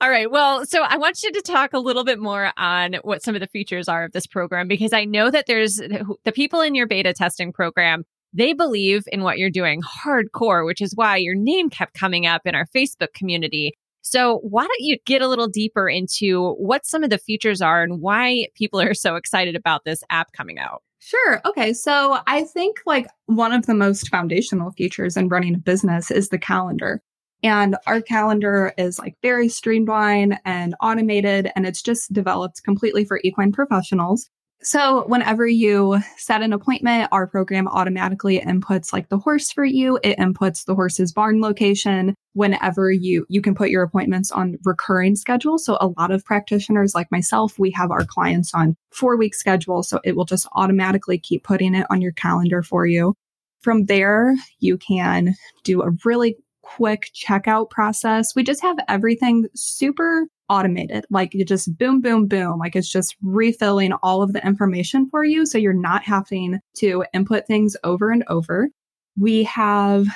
all 0.00 0.08
right. 0.08 0.30
Well, 0.30 0.64
so 0.66 0.82
I 0.82 0.98
want 0.98 1.20
you 1.24 1.32
to 1.32 1.42
talk 1.42 1.72
a 1.72 1.80
little 1.80 2.04
bit 2.04 2.20
more 2.20 2.52
on 2.56 2.94
what 3.02 3.24
some 3.24 3.34
of 3.34 3.40
the 3.40 3.48
features 3.48 3.88
are 3.88 4.04
of 4.04 4.12
this 4.12 4.26
program 4.26 4.68
because 4.68 4.92
I 4.92 5.04
know 5.04 5.28
that 5.28 5.46
there's 5.48 5.76
the 5.76 6.32
people 6.32 6.60
in 6.60 6.76
your 6.76 6.86
beta 6.86 7.12
testing 7.12 7.52
program 7.52 8.04
they 8.36 8.52
believe 8.52 9.04
in 9.10 9.22
what 9.22 9.38
you're 9.38 9.50
doing 9.50 9.82
hardcore, 9.82 10.64
which 10.64 10.80
is 10.80 10.94
why 10.94 11.16
your 11.16 11.34
name 11.34 11.70
kept 11.70 11.94
coming 11.94 12.26
up 12.26 12.42
in 12.44 12.54
our 12.54 12.66
Facebook 12.66 13.12
community. 13.14 13.72
So, 14.02 14.38
why 14.38 14.62
don't 14.62 14.80
you 14.80 14.98
get 15.04 15.22
a 15.22 15.28
little 15.28 15.48
deeper 15.48 15.88
into 15.88 16.52
what 16.58 16.86
some 16.86 17.02
of 17.02 17.10
the 17.10 17.18
features 17.18 17.60
are 17.60 17.82
and 17.82 18.00
why 18.00 18.46
people 18.54 18.80
are 18.80 18.94
so 18.94 19.16
excited 19.16 19.56
about 19.56 19.84
this 19.84 20.04
app 20.10 20.30
coming 20.32 20.58
out? 20.58 20.82
Sure. 21.00 21.40
Okay. 21.44 21.72
So, 21.72 22.20
I 22.26 22.44
think 22.44 22.76
like 22.86 23.08
one 23.26 23.52
of 23.52 23.66
the 23.66 23.74
most 23.74 24.08
foundational 24.08 24.70
features 24.72 25.16
in 25.16 25.28
running 25.28 25.54
a 25.54 25.58
business 25.58 26.10
is 26.10 26.28
the 26.28 26.38
calendar. 26.38 27.02
And 27.42 27.76
our 27.86 28.00
calendar 28.00 28.72
is 28.78 28.98
like 28.98 29.14
very 29.22 29.48
streamlined 29.48 30.38
and 30.44 30.74
automated, 30.80 31.50
and 31.54 31.66
it's 31.66 31.82
just 31.82 32.12
developed 32.12 32.62
completely 32.64 33.04
for 33.04 33.20
equine 33.24 33.52
professionals. 33.52 34.30
So, 34.62 35.06
whenever 35.06 35.46
you 35.46 35.98
set 36.16 36.42
an 36.42 36.52
appointment, 36.52 37.10
our 37.12 37.26
program 37.26 37.68
automatically 37.68 38.40
inputs 38.40 38.92
like 38.92 39.10
the 39.10 39.18
horse 39.18 39.52
for 39.52 39.64
you. 39.64 39.98
It 40.02 40.18
inputs 40.18 40.64
the 40.64 40.74
horse's 40.74 41.12
barn 41.12 41.40
location. 41.40 42.14
Whenever 42.32 42.90
you 42.90 43.26
you 43.28 43.42
can 43.42 43.54
put 43.54 43.70
your 43.70 43.82
appointments 43.82 44.32
on 44.32 44.56
recurring 44.64 45.14
schedule. 45.14 45.58
So, 45.58 45.76
a 45.80 45.92
lot 45.98 46.10
of 46.10 46.24
practitioners 46.24 46.94
like 46.94 47.12
myself, 47.12 47.58
we 47.58 47.70
have 47.72 47.90
our 47.90 48.04
clients 48.04 48.54
on 48.54 48.76
4-week 48.94 49.34
schedule, 49.34 49.82
so 49.82 50.00
it 50.04 50.16
will 50.16 50.24
just 50.24 50.48
automatically 50.52 51.18
keep 51.18 51.44
putting 51.44 51.74
it 51.74 51.86
on 51.90 52.00
your 52.00 52.12
calendar 52.12 52.62
for 52.62 52.86
you. 52.86 53.14
From 53.60 53.84
there, 53.86 54.34
you 54.58 54.78
can 54.78 55.34
do 55.64 55.82
a 55.82 55.90
really 56.04 56.36
quick 56.66 57.10
checkout 57.14 57.70
process. 57.70 58.34
We 58.34 58.42
just 58.42 58.62
have 58.62 58.76
everything 58.88 59.46
super 59.54 60.26
automated. 60.48 61.04
Like 61.10 61.34
you 61.34 61.44
just 61.44 61.76
boom, 61.78 62.00
boom, 62.00 62.26
boom. 62.26 62.58
Like 62.58 62.76
it's 62.76 62.90
just 62.90 63.16
refilling 63.22 63.92
all 64.02 64.22
of 64.22 64.32
the 64.32 64.44
information 64.44 65.08
for 65.10 65.24
you. 65.24 65.46
So 65.46 65.58
you're 65.58 65.72
not 65.72 66.02
having 66.02 66.60
to 66.78 67.04
input 67.12 67.46
things 67.46 67.76
over 67.84 68.10
and 68.10 68.24
over. 68.28 68.68
We 69.16 69.44
have 69.44 70.06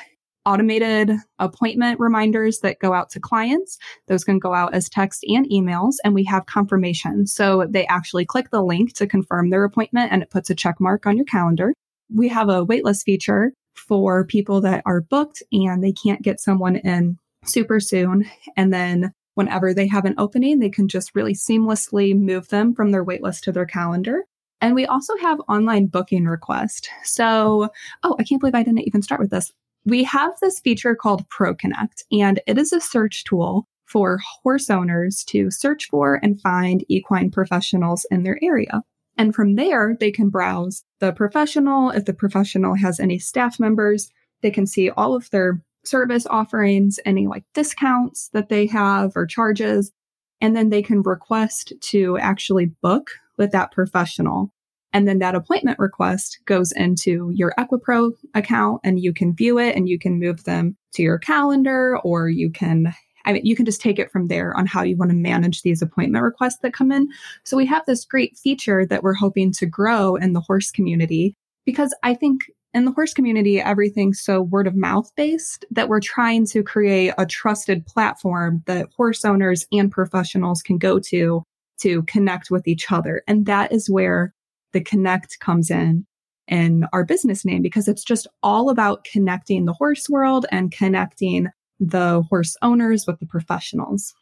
automated 0.47 1.13
appointment 1.39 2.01
reminders 2.01 2.61
that 2.61 2.79
go 2.79 2.93
out 2.93 3.11
to 3.11 3.21
clients. 3.21 3.79
Those 4.09 4.25
can 4.25 4.39
go 4.39 4.55
out 4.55 4.75
as 4.75 4.89
text 4.89 5.25
and 5.29 5.49
emails, 5.51 5.95
and 6.03 6.15
we 6.15 6.25
have 6.25 6.47
confirmation. 6.47 7.27
So 7.27 7.67
they 7.69 7.87
actually 7.87 8.25
click 8.25 8.51
the 8.51 8.63
link 8.63 8.95
to 8.95 9.07
confirm 9.07 9.51
their 9.51 9.65
appointment 9.65 10.13
and 10.13 10.23
it 10.23 10.31
puts 10.31 10.51
a 10.51 10.55
check 10.55 10.81
mark 10.81 11.07
on 11.07 11.17
your 11.17 11.27
calendar. 11.27 11.75
We 12.15 12.29
have 12.29 12.49
a 12.49 12.67
waitlist 12.67 13.05
feature 13.05 13.53
for 13.89 14.25
people 14.25 14.61
that 14.61 14.83
are 14.87 15.01
booked 15.01 15.43
and 15.53 15.83
they 15.83 15.93
can't 15.93 16.23
get 16.23 16.41
someone 16.41 16.77
in 16.77 17.19
super 17.45 17.81
soon. 17.81 18.27
And 18.57 18.73
then 18.73 19.13
whenever 19.35 19.73
they 19.73 19.87
have 19.89 20.05
an 20.05 20.15
opening, 20.19 20.59
they 20.59 20.71
can 20.71 20.89
just 20.89 21.15
really 21.15 21.35
seamlessly 21.35 22.19
move 22.19 22.49
them 22.49 22.75
from 22.75 22.91
their 22.91 23.05
waitlist 23.05 23.43
to 23.43 23.53
their 23.53 23.67
calendar. 23.67 24.25
And 24.61 24.75
we 24.75 24.87
also 24.87 25.17
have 25.17 25.41
online 25.49 25.87
booking 25.87 26.27
request. 26.27 26.91
So, 27.03 27.71
oh, 28.03 28.17
I 28.19 28.25
can't 28.25 28.41
believe 28.41 28.55
I 28.55 28.63
didn't 28.63 28.87
even 28.87 29.03
start 29.03 29.21
with 29.21 29.31
this. 29.31 29.53
We 29.87 30.05
have 30.05 30.33
this 30.41 30.61
feature 30.61 30.95
called 30.95 31.27
ProConnect, 31.31 32.03
and 32.13 32.41
it 32.47 32.59
is 32.59 32.73
a 32.73 32.81
search 32.81 33.25
tool 33.25 33.67
for 33.87 34.19
horse 34.43 34.69
owners 34.69 35.25
to 35.25 35.51
search 35.51 35.89
for 35.89 36.21
and 36.23 36.41
find 36.41 36.85
equine 36.89 37.31
professionals 37.31 38.07
in 38.11 38.23
their 38.23 38.39
area. 38.43 38.83
And 39.21 39.35
from 39.35 39.57
there, 39.57 39.95
they 40.01 40.11
can 40.11 40.31
browse 40.31 40.83
the 40.99 41.13
professional. 41.13 41.91
If 41.91 42.07
the 42.07 42.15
professional 42.15 42.75
has 42.77 42.99
any 42.99 43.19
staff 43.19 43.61
members, 43.61 44.11
they 44.41 44.51
can 44.51 44.67
see 44.67 44.89
all 44.89 45.15
of 45.15 45.29
their 45.29 45.61
service 45.85 46.25
offerings, 46.25 46.99
any 47.05 47.27
like 47.27 47.45
discounts 47.53 48.31
that 48.33 48.49
they 48.49 48.65
have 48.69 49.13
or 49.15 49.27
charges. 49.27 49.93
And 50.41 50.57
then 50.57 50.71
they 50.71 50.81
can 50.81 51.03
request 51.03 51.75
to 51.79 52.17
actually 52.17 52.73
book 52.81 53.11
with 53.37 53.53
that 53.53 53.73
professional. 53.73 54.55
And 54.95 55.07
then 55.07 55.19
that 55.19 55.35
appointment 55.35 55.79
request 55.79 56.39
goes 56.47 56.73
into 56.73 57.31
your 57.35 57.53
Equipro 57.59 58.13
account 58.35 58.81
and 58.85 58.99
you 58.99 59.13
can 59.13 59.35
view 59.35 59.59
it 59.59 59.77
and 59.77 59.87
you 59.87 59.99
can 59.99 60.19
move 60.19 60.45
them 60.45 60.79
to 60.95 61.03
your 61.03 61.19
calendar 61.19 61.99
or 61.99 62.31
you 62.31 62.51
can, 62.51 62.95
I 63.25 63.33
mean, 63.33 63.45
you 63.45 63.57
can 63.57 63.65
just 63.65 63.81
take 63.81 63.99
it 63.99 64.11
from 64.11 64.29
there 64.29 64.57
on 64.57 64.67
how 64.67 64.83
you 64.83 64.97
want 64.97 65.11
to 65.11 65.17
manage 65.17 65.63
these 65.63 65.83
appointment 65.83 66.25
requests 66.25 66.59
that 66.63 66.73
come 66.73 66.91
in. 66.93 67.09
So 67.45 67.57
we 67.57 67.67
have 67.67 67.85
this 67.87 68.05
great 68.05 68.37
feature 68.39 68.87
that 68.87 69.03
we're 69.03 69.15
hoping 69.15 69.53
to 69.53 69.67
grow 69.67 70.17
in 70.17 70.33
the 70.33 70.41
horse 70.41 70.71
community 70.71 71.35
because 71.67 71.95
I 72.03 72.15
think 72.15 72.43
in 72.73 72.85
the 72.85 72.93
horse 72.93 73.13
community, 73.13 73.61
everything's 73.61 74.21
so 74.21 74.43
word 74.43 74.67
of 74.67 74.77
mouth 74.77 75.11
based 75.17 75.65
that 75.71 75.89
we're 75.89 76.01
trying 76.01 76.47
to 76.47 76.63
create 76.63 77.13
a 77.19 77.27
trusted 77.27 77.85
platform 77.87 78.63
that 78.67 78.89
horse 78.97 79.25
owners 79.25 79.67
and 79.73 79.91
professionals 79.91 80.63
can 80.63 80.79
go 80.79 80.99
to 81.01 81.43
to 81.81 82.03
connect 82.05 82.51
with 82.51 82.69
each 82.69 82.93
other. 82.93 83.23
And 83.27 83.47
that 83.47 83.73
is 83.73 83.91
where 83.91 84.35
the 84.73 84.81
connect 84.81 85.41
comes 85.41 85.71
in 85.71 86.07
in 86.47 86.85
our 86.93 87.05
business 87.05 87.45
name 87.45 87.63
because 87.63 87.89
it's 87.89 88.05
just 88.05 88.27
all 88.43 88.71
about 88.71 89.05
connecting 89.05 89.65
the 89.65 89.73
horse 89.73 90.09
world 90.09 90.47
and 90.53 90.73
connecting 90.73 91.49
the 91.81 92.23
horse 92.29 92.57
owners 92.63 93.07
with 93.07 93.19
the 93.19 93.27
professionals. 93.27 94.15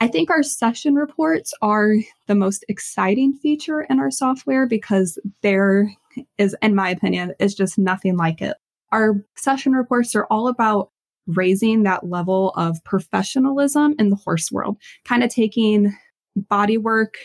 I 0.00 0.08
think 0.08 0.30
our 0.30 0.42
session 0.42 0.94
reports 0.94 1.52
are 1.62 1.96
the 2.26 2.34
most 2.34 2.64
exciting 2.68 3.32
feature 3.34 3.82
in 3.82 3.98
our 3.98 4.10
software 4.10 4.66
because 4.66 5.18
there 5.42 5.90
is, 6.38 6.54
in 6.62 6.74
my 6.74 6.90
opinion, 6.90 7.34
is 7.38 7.54
just 7.54 7.78
nothing 7.78 8.16
like 8.16 8.40
it. 8.40 8.56
Our 8.92 9.24
session 9.36 9.72
reports 9.72 10.14
are 10.14 10.26
all 10.26 10.48
about 10.48 10.90
raising 11.26 11.82
that 11.82 12.08
level 12.08 12.50
of 12.50 12.82
professionalism 12.84 13.94
in 13.98 14.10
the 14.10 14.16
horse 14.16 14.52
world, 14.52 14.76
kind 15.04 15.24
of 15.24 15.30
taking 15.30 15.96
body 16.36 16.78
work 16.78 17.16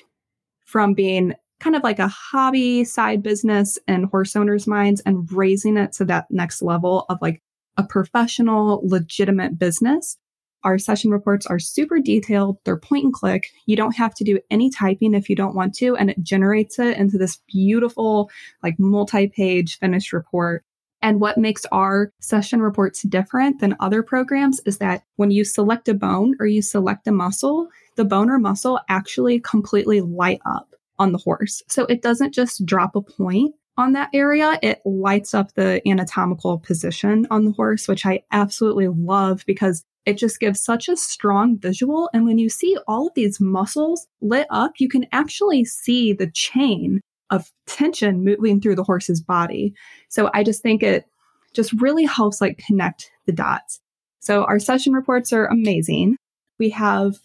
from 0.65 0.93
being 0.93 1.33
kind 1.59 1.75
of 1.75 1.83
like 1.83 1.99
a 1.99 2.07
hobby 2.07 2.83
side 2.83 3.21
business 3.21 3.77
in 3.87 4.03
horse 4.03 4.35
owners' 4.35 4.65
minds 4.65 5.01
and 5.05 5.31
raising 5.31 5.77
it 5.77 5.91
to 5.91 6.05
that 6.05 6.25
next 6.31 6.61
level 6.61 7.05
of 7.09 7.19
like 7.21 7.41
a 7.77 7.83
professional, 7.83 8.81
legitimate 8.83 9.57
business 9.57 10.17
our 10.63 10.77
session 10.77 11.11
reports 11.11 11.45
are 11.45 11.59
super 11.59 11.99
detailed. 11.99 12.57
They're 12.63 12.77
point 12.77 13.05
and 13.05 13.13
click. 13.13 13.51
You 13.65 13.75
don't 13.75 13.95
have 13.95 14.13
to 14.15 14.23
do 14.23 14.39
any 14.49 14.69
typing 14.69 15.13
if 15.13 15.29
you 15.29 15.35
don't 15.35 15.55
want 15.55 15.73
to, 15.75 15.95
and 15.95 16.09
it 16.09 16.21
generates 16.21 16.77
it 16.77 16.97
into 16.97 17.17
this 17.17 17.39
beautiful, 17.47 18.29
like 18.61 18.79
multi 18.79 19.27
page 19.27 19.79
finished 19.79 20.13
report. 20.13 20.63
And 21.01 21.19
what 21.19 21.37
makes 21.37 21.65
our 21.71 22.13
session 22.19 22.61
reports 22.61 23.01
different 23.01 23.59
than 23.59 23.75
other 23.79 24.03
programs 24.03 24.59
is 24.67 24.77
that 24.77 25.03
when 25.15 25.31
you 25.31 25.43
select 25.43 25.89
a 25.89 25.95
bone 25.95 26.35
or 26.39 26.45
you 26.45 26.61
select 26.61 27.07
a 27.07 27.11
muscle, 27.11 27.67
the 27.95 28.05
bone 28.05 28.29
or 28.29 28.37
muscle 28.37 28.79
actually 28.87 29.39
completely 29.39 30.01
light 30.01 30.41
up 30.45 30.75
on 30.99 31.11
the 31.11 31.17
horse. 31.17 31.63
So 31.67 31.85
it 31.85 32.03
doesn't 32.03 32.35
just 32.35 32.63
drop 32.67 32.95
a 32.95 33.01
point 33.01 33.55
on 33.77 33.93
that 33.93 34.09
area, 34.13 34.59
it 34.61 34.81
lights 34.85 35.33
up 35.33 35.53
the 35.53 35.81
anatomical 35.87 36.59
position 36.59 37.25
on 37.31 37.45
the 37.45 37.51
horse, 37.51 37.87
which 37.87 38.05
I 38.05 38.23
absolutely 38.31 38.87
love 38.87 39.43
because 39.45 39.83
it 40.05 40.17
just 40.17 40.39
gives 40.39 40.59
such 40.59 40.89
a 40.89 40.97
strong 40.97 41.57
visual. 41.57 42.09
And 42.13 42.25
when 42.25 42.37
you 42.37 42.49
see 42.49 42.77
all 42.87 43.07
of 43.07 43.13
these 43.13 43.39
muscles 43.39 44.07
lit 44.21 44.47
up, 44.49 44.73
you 44.79 44.89
can 44.89 45.05
actually 45.11 45.63
see 45.65 46.13
the 46.13 46.29
chain 46.31 47.01
of 47.29 47.51
tension 47.65 48.23
moving 48.23 48.59
through 48.59 48.75
the 48.75 48.83
horse's 48.83 49.21
body. 49.21 49.73
So 50.09 50.29
I 50.33 50.43
just 50.43 50.61
think 50.61 50.83
it 50.83 51.05
just 51.53 51.71
really 51.73 52.05
helps 52.05 52.41
like 52.41 52.61
connect 52.65 53.11
the 53.25 53.31
dots. 53.31 53.79
So 54.19 54.43
our 54.43 54.59
session 54.59 54.93
reports 54.93 55.31
are 55.31 55.45
amazing. 55.45 56.17
We 56.59 56.69
have 56.69 57.15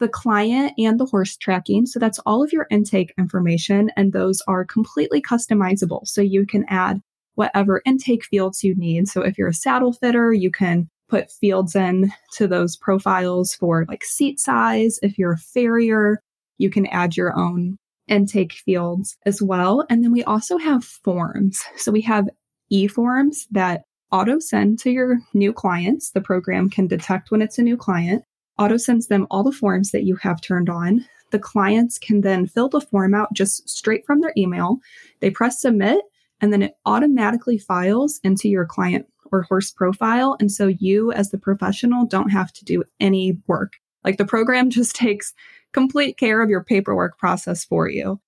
the 0.00 0.08
client 0.08 0.72
and 0.78 0.98
the 0.98 1.06
horse 1.06 1.36
tracking. 1.36 1.86
So 1.86 1.98
that's 1.98 2.18
all 2.20 2.42
of 2.42 2.52
your 2.52 2.66
intake 2.70 3.12
information, 3.18 3.90
and 3.96 4.12
those 4.12 4.42
are 4.46 4.64
completely 4.64 5.20
customizable. 5.20 6.06
So 6.06 6.20
you 6.20 6.46
can 6.46 6.64
add 6.68 7.00
whatever 7.34 7.82
intake 7.84 8.24
fields 8.24 8.64
you 8.64 8.74
need. 8.74 9.08
So 9.08 9.22
if 9.22 9.38
you're 9.38 9.48
a 9.48 9.54
saddle 9.54 9.92
fitter, 9.92 10.32
you 10.32 10.50
can 10.50 10.88
put 11.08 11.30
fields 11.30 11.74
in 11.74 12.12
to 12.32 12.46
those 12.46 12.76
profiles 12.76 13.54
for 13.54 13.86
like 13.88 14.04
seat 14.04 14.38
size. 14.40 14.98
If 15.02 15.18
you're 15.18 15.32
a 15.32 15.38
farrier, 15.38 16.20
you 16.58 16.70
can 16.70 16.86
add 16.86 17.16
your 17.16 17.38
own 17.38 17.78
intake 18.08 18.52
fields 18.52 19.16
as 19.24 19.40
well. 19.40 19.84
And 19.88 20.02
then 20.02 20.12
we 20.12 20.24
also 20.24 20.58
have 20.58 20.84
forms. 20.84 21.62
So 21.76 21.92
we 21.92 22.00
have 22.02 22.28
e 22.70 22.86
forms 22.88 23.46
that 23.50 23.82
auto 24.10 24.38
send 24.38 24.78
to 24.80 24.90
your 24.90 25.18
new 25.34 25.52
clients. 25.52 26.10
The 26.10 26.20
program 26.20 26.70
can 26.70 26.86
detect 26.86 27.30
when 27.30 27.42
it's 27.42 27.58
a 27.58 27.62
new 27.62 27.76
client, 27.76 28.24
auto 28.58 28.76
sends 28.76 29.06
them 29.06 29.26
all 29.30 29.42
the 29.42 29.52
forms 29.52 29.90
that 29.90 30.04
you 30.04 30.16
have 30.16 30.40
turned 30.40 30.68
on. 30.68 31.04
The 31.30 31.38
clients 31.38 31.98
can 31.98 32.22
then 32.22 32.46
fill 32.46 32.68
the 32.68 32.80
form 32.80 33.14
out 33.14 33.32
just 33.32 33.68
straight 33.68 34.04
from 34.06 34.20
their 34.20 34.32
email. 34.36 34.78
They 35.20 35.30
press 35.30 35.60
submit, 35.60 36.00
and 36.40 36.52
then 36.52 36.62
it 36.62 36.74
automatically 36.86 37.58
files 37.58 38.20
into 38.24 38.48
your 38.48 38.64
client 38.64 39.06
or 39.30 39.42
horse 39.42 39.70
profile. 39.70 40.36
And 40.40 40.50
so 40.50 40.66
you, 40.66 41.12
as 41.12 41.30
the 41.30 41.38
professional, 41.38 42.06
don't 42.06 42.30
have 42.30 42.52
to 42.54 42.64
do 42.64 42.84
any 43.00 43.38
work. 43.46 43.74
Like 44.04 44.16
the 44.16 44.24
program 44.24 44.70
just 44.70 44.96
takes 44.96 45.34
complete 45.72 46.16
care 46.16 46.40
of 46.40 46.50
your 46.50 46.64
paperwork 46.64 47.18
process 47.18 47.64
for 47.64 47.88
you. 47.88 48.20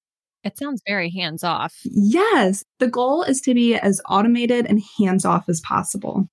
It 0.43 0.57
sounds 0.57 0.83
very 0.87 1.11
hands 1.11 1.45
off. 1.45 1.81
Yes. 1.85 2.65
The 2.79 2.89
goal 2.89 3.23
is 3.23 3.41
to 3.43 3.55
be 3.55 3.75
as 3.75 4.01
automated 4.09 4.67
and 4.67 4.83
hands 4.99 5.25
off 5.25 5.49
as 5.49 5.61
possible. 5.61 6.29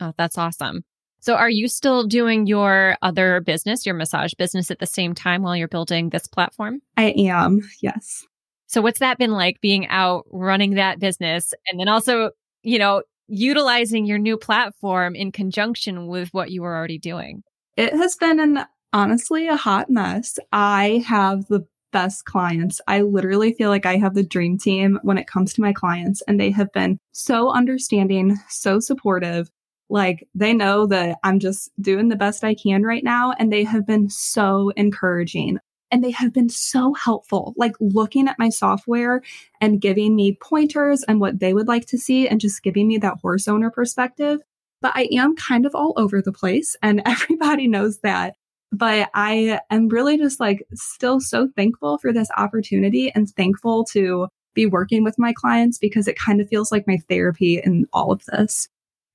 Oh, 0.00 0.12
that's 0.18 0.38
awesome. 0.38 0.84
So, 1.24 1.36
are 1.36 1.48
you 1.48 1.68
still 1.68 2.06
doing 2.06 2.46
your 2.46 2.98
other 3.00 3.40
business, 3.40 3.86
your 3.86 3.94
massage 3.94 4.34
business, 4.34 4.70
at 4.70 4.78
the 4.78 4.84
same 4.84 5.14
time 5.14 5.40
while 5.40 5.56
you're 5.56 5.68
building 5.68 6.10
this 6.10 6.26
platform? 6.26 6.82
I 6.98 7.14
am, 7.16 7.62
yes. 7.80 8.26
So, 8.66 8.82
what's 8.82 8.98
that 8.98 9.16
been 9.16 9.30
like 9.30 9.58
being 9.62 9.88
out 9.88 10.26
running 10.30 10.74
that 10.74 11.00
business 11.00 11.54
and 11.66 11.80
then 11.80 11.88
also, 11.88 12.32
you 12.62 12.78
know, 12.78 13.04
utilizing 13.26 14.04
your 14.04 14.18
new 14.18 14.36
platform 14.36 15.14
in 15.14 15.32
conjunction 15.32 16.08
with 16.08 16.28
what 16.32 16.50
you 16.50 16.60
were 16.60 16.76
already 16.76 16.98
doing? 16.98 17.42
It 17.78 17.94
has 17.94 18.16
been 18.16 18.38
an 18.38 18.66
honestly 18.92 19.48
a 19.48 19.56
hot 19.56 19.88
mess. 19.88 20.38
I 20.52 21.02
have 21.06 21.46
the 21.46 21.66
best 21.90 22.26
clients. 22.26 22.82
I 22.86 23.00
literally 23.00 23.54
feel 23.54 23.70
like 23.70 23.86
I 23.86 23.96
have 23.96 24.12
the 24.12 24.24
dream 24.24 24.58
team 24.58 24.98
when 25.02 25.16
it 25.16 25.26
comes 25.26 25.54
to 25.54 25.62
my 25.62 25.72
clients, 25.72 26.20
and 26.28 26.38
they 26.38 26.50
have 26.50 26.70
been 26.72 26.98
so 27.12 27.48
understanding, 27.48 28.36
so 28.50 28.78
supportive. 28.78 29.48
Like 29.88 30.28
they 30.34 30.54
know 30.54 30.86
that 30.86 31.18
I'm 31.22 31.38
just 31.38 31.70
doing 31.80 32.08
the 32.08 32.16
best 32.16 32.44
I 32.44 32.54
can 32.54 32.82
right 32.82 33.04
now, 33.04 33.32
and 33.38 33.52
they 33.52 33.64
have 33.64 33.86
been 33.86 34.08
so 34.08 34.70
encouraging. 34.76 35.58
And 35.90 36.02
they 36.02 36.10
have 36.10 36.32
been 36.32 36.48
so 36.48 36.92
helpful, 36.94 37.54
like 37.56 37.74
looking 37.78 38.26
at 38.26 38.38
my 38.38 38.48
software 38.48 39.22
and 39.60 39.80
giving 39.80 40.16
me 40.16 40.36
pointers 40.42 41.04
and 41.04 41.20
what 41.20 41.38
they 41.38 41.54
would 41.54 41.68
like 41.68 41.86
to 41.86 41.98
see, 41.98 42.26
and 42.26 42.40
just 42.40 42.62
giving 42.62 42.88
me 42.88 42.98
that 42.98 43.18
horse 43.22 43.46
owner 43.46 43.70
perspective. 43.70 44.40
But 44.80 44.92
I 44.96 45.08
am 45.12 45.36
kind 45.36 45.66
of 45.66 45.74
all 45.74 45.92
over 45.96 46.20
the 46.20 46.32
place, 46.32 46.76
and 46.82 47.02
everybody 47.06 47.68
knows 47.68 48.00
that 48.00 48.34
but 48.76 49.08
I 49.14 49.60
am 49.70 49.88
really 49.88 50.18
just 50.18 50.40
like 50.40 50.66
still 50.74 51.20
so 51.20 51.48
thankful 51.56 51.98
for 51.98 52.12
this 52.12 52.28
opportunity 52.36 53.12
and 53.14 53.28
thankful 53.30 53.84
to 53.92 54.26
be 54.54 54.66
working 54.66 55.04
with 55.04 55.18
my 55.18 55.32
clients 55.32 55.78
because 55.78 56.08
it 56.08 56.18
kind 56.18 56.40
of 56.40 56.48
feels 56.48 56.72
like 56.72 56.86
my 56.86 56.98
therapy 57.08 57.60
in 57.62 57.86
all 57.92 58.12
of 58.12 58.24
this. 58.26 58.68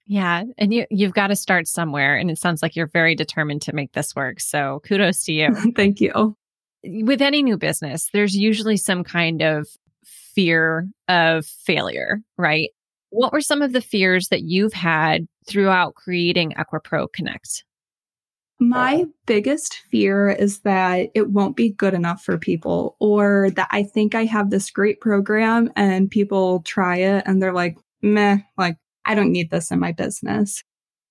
Yeah, 0.10 0.42
and 0.58 0.74
you 0.74 0.88
you've 0.90 1.14
got 1.14 1.28
to 1.28 1.36
start 1.36 1.68
somewhere 1.68 2.18
and 2.18 2.32
it 2.32 2.40
sounds 2.40 2.64
like 2.64 2.76
you're 2.76 2.88
very 2.88 3.14
determined 3.14 3.62
to 3.62 3.76
make 3.76 3.92
this 3.92 4.16
work. 4.16 4.40
So, 4.40 4.82
kudos 4.84 5.24
to 5.26 5.34
you. 5.34 5.54
Thank 5.76 6.02
you. 6.02 6.36
With 6.84 7.22
any 7.22 7.44
new 7.44 7.58
business, 7.58 8.10
there's 8.12 8.36
usually 8.36 8.76
some 8.76 9.04
kind 9.04 9.44
of 9.44 9.68
fear 10.04 10.90
of 11.08 11.46
failure, 11.46 12.22
right? 12.40 12.72
What 13.12 13.32
were 13.32 13.42
some 13.42 13.62
of 13.62 13.72
the 13.72 13.82
fears 13.82 14.30
that 14.30 14.42
you've 14.42 14.74
had 14.74 15.28
throughout 15.48 15.94
creating 15.94 16.54
EquiPro 16.58 17.14
Connect? 17.14 17.64
My 18.60 19.06
biggest 19.28 19.84
fear 19.92 20.32
is 20.32 20.62
that 20.62 21.10
it 21.14 21.30
won't 21.30 21.56
be 21.56 21.70
good 21.70 21.94
enough 21.94 22.24
for 22.24 22.40
people, 22.40 22.96
or 23.00 23.52
that 23.52 23.68
I 23.70 23.84
think 23.84 24.16
I 24.16 24.26
have 24.26 24.50
this 24.50 24.72
great 24.72 25.02
program 25.02 25.72
and 25.76 26.10
people 26.10 26.64
try 26.64 26.98
it 26.98 27.24
and 27.28 27.44
they're 27.44 27.54
like, 27.54 27.78
meh, 28.02 28.40
like, 28.58 28.78
I 29.06 29.16
don't 29.16 29.32
need 29.32 29.52
this 29.52 29.72
in 29.72 29.80
my 29.80 29.92
business. 29.92 30.64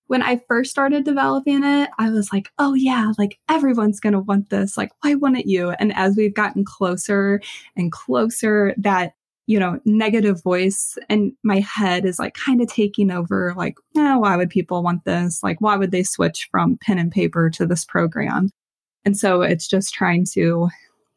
When 0.07 0.23
I 0.23 0.41
first 0.47 0.71
started 0.71 1.03
developing 1.03 1.63
it, 1.63 1.89
I 1.99 2.09
was 2.09 2.33
like, 2.33 2.49
oh 2.57 2.73
yeah, 2.73 3.11
like 3.17 3.39
everyone's 3.47 3.99
going 3.99 4.13
to 4.13 4.19
want 4.19 4.49
this. 4.49 4.75
Like, 4.77 4.91
why 5.01 5.13
wouldn't 5.13 5.45
you? 5.45 5.71
And 5.71 5.95
as 5.95 6.15
we've 6.15 6.33
gotten 6.33 6.65
closer 6.65 7.41
and 7.75 7.91
closer, 7.91 8.73
that 8.77 9.13
you 9.49 9.59
know, 9.59 9.79
negative 9.83 10.43
voice 10.43 10.95
and 11.09 11.31
my 11.43 11.59
head 11.59 12.05
is 12.05 12.19
like 12.19 12.35
kind 12.35 12.61
of 12.61 12.67
taking 12.67 13.09
over 13.09 13.55
like, 13.57 13.73
eh, 13.97 14.15
why 14.15 14.37
would 14.37 14.51
people 14.51 14.83
want 14.83 15.03
this? 15.05 15.41
Like, 15.41 15.59
why 15.59 15.75
would 15.75 15.89
they 15.89 16.03
switch 16.03 16.47
from 16.51 16.77
pen 16.83 16.99
and 16.99 17.11
paper 17.11 17.49
to 17.49 17.65
this 17.65 17.83
program? 17.83 18.51
And 19.05 19.17
so 19.17 19.41
it's 19.41 19.67
just 19.67 19.91
trying 19.91 20.27
to 20.33 20.69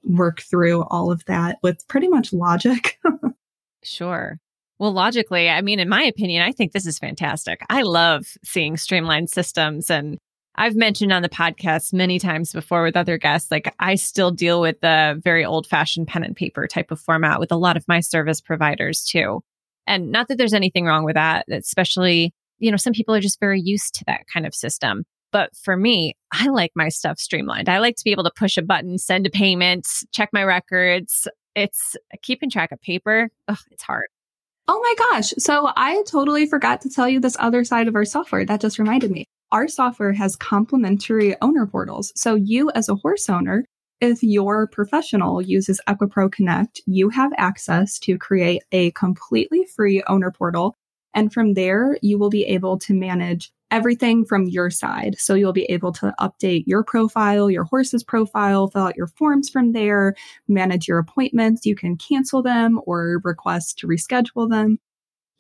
work 0.05 0.41
through 0.41 0.85
all 0.85 1.13
of 1.13 1.23
that 1.27 1.59
with 1.63 1.87
pretty 1.89 2.09
much 2.09 2.33
logic. 2.33 2.99
sure. 3.83 4.41
Well, 4.83 4.91
logically, 4.91 5.49
I 5.49 5.63
mean, 5.63 5.79
in 5.79 5.89
my 5.89 6.03
opinion, 6.03 6.43
I 6.43 6.51
think 6.51 6.73
this 6.73 6.87
is 6.87 6.99
fantastic. 6.99 7.65
I 7.71 7.83
love 7.83 8.27
seeing 8.43 8.77
streamlined 8.77 9.31
systems 9.31 9.89
and 9.93 10.19
I've 10.57 10.75
mentioned 10.75 11.13
on 11.13 11.23
the 11.23 11.29
podcast 11.29 11.93
many 11.93 12.19
times 12.19 12.53
before 12.53 12.83
with 12.83 12.97
other 12.97 13.17
guests, 13.17 13.53
like 13.53 13.73
I 13.79 13.95
still 13.95 14.33
deal 14.33 14.61
with 14.61 14.81
the 14.81 15.21
very 15.23 15.45
old 15.45 15.69
fashioned 15.69 16.09
pen 16.09 16.25
and 16.25 16.35
paper 16.35 16.67
type 16.67 16.91
of 16.91 16.99
format 16.99 17.39
with 17.39 17.53
a 17.53 17.57
lot 17.57 17.77
of 17.77 17.87
my 17.87 18.01
service 18.01 18.41
providers 18.41 19.05
too. 19.05 19.41
And 19.87 20.11
not 20.11 20.27
that 20.27 20.37
there's 20.37 20.53
anything 20.53 20.87
wrong 20.87 21.05
with 21.05 21.15
that, 21.15 21.45
especially, 21.49 22.35
you 22.59 22.73
know, 22.73 22.77
some 22.77 22.93
people 22.93 23.15
are 23.15 23.21
just 23.21 23.39
very 23.39 23.61
used 23.61 23.95
to 23.95 24.05
that 24.09 24.23
kind 24.35 24.47
of 24.47 24.53
system. 24.53 25.05
But 25.31 25.55
for 25.55 25.77
me, 25.77 26.17
I 26.33 26.49
like 26.49 26.73
my 26.75 26.89
stuff 26.89 27.21
streamlined. 27.21 27.69
I 27.69 27.79
like 27.79 27.95
to 27.99 28.05
be 28.05 28.11
able 28.11 28.25
to 28.25 28.33
push 28.35 28.57
a 28.57 28.63
button, 28.63 28.99
send 28.99 29.29
a 29.29 29.31
payment, 29.31 29.87
check 30.11 30.31
my 30.33 30.43
records. 30.43 31.29
It's 31.55 31.95
keeping 32.23 32.51
track 32.51 32.73
of 32.73 32.81
paper. 32.81 33.31
Ugh, 33.47 33.59
it's 33.71 33.85
hard. 33.85 34.07
Oh 34.69 34.81
my 34.81 34.95
gosh. 35.11 35.35
So 35.39 35.71
I 35.77 36.03
totally 36.07 36.47
forgot 36.47 36.81
to 36.83 36.89
tell 36.89 37.09
you 37.09 37.21
this 37.21 37.37
other 37.39 37.65
side 37.65 37.89
of 37.89 37.97
our 37.97 38.05
software. 38.05 38.45
That 38.45 38.61
just 38.61 38.79
reminded 38.79 39.11
me 39.11 39.27
our 39.51 39.69
software 39.69 40.13
has 40.15 40.35
complimentary 40.35 41.37
owner 41.43 41.67
portals. 41.67 42.13
So 42.17 42.35
you 42.35 42.71
as 42.75 42.89
a 42.89 42.95
horse 42.95 43.29
owner, 43.29 43.67
if 44.01 44.23
your 44.23 44.67
professional 44.67 45.43
uses 45.43 45.81
EquiPro 45.87 46.33
Connect, 46.33 46.81
you 46.87 47.11
have 47.11 47.33
access 47.37 47.99
to 48.01 48.19
create 48.19 48.63
a 48.73 48.91
completely 48.93 49.65
free 49.77 50.03
owner 50.09 50.31
portal. 50.31 50.75
And 51.15 51.33
from 51.33 51.55
there, 51.55 51.99
you 52.01 52.19
will 52.19 52.31
be 52.31 52.45
able 52.47 52.79
to 52.81 52.95
manage 52.95 53.53
everything 53.73 54.25
from 54.25 54.47
your 54.47 54.71
side. 54.71 55.17
So 55.19 55.35
you'll 55.35 55.53
be 55.53 55.65
able 55.65 55.93
to 55.95 56.15
update 56.21 56.65
your 56.67 56.85
profile, 56.85 57.51
your 57.51 57.65
horse's 57.65 58.05
profile, 58.05 58.69
fill 58.69 58.83
out 58.83 58.97
your 58.97 59.09
forms 59.09 59.49
from 59.49 59.73
there, 59.73 60.15
manage 60.47 60.87
your 60.87 60.99
appointments. 60.99 61.67
You 61.67 61.75
can 61.75 61.97
cancel 61.97 62.43
them 62.43 62.81
or 62.87 63.21
request 63.25 63.79
to 63.79 63.89
reschedule 63.89 64.49
them. 64.49 64.79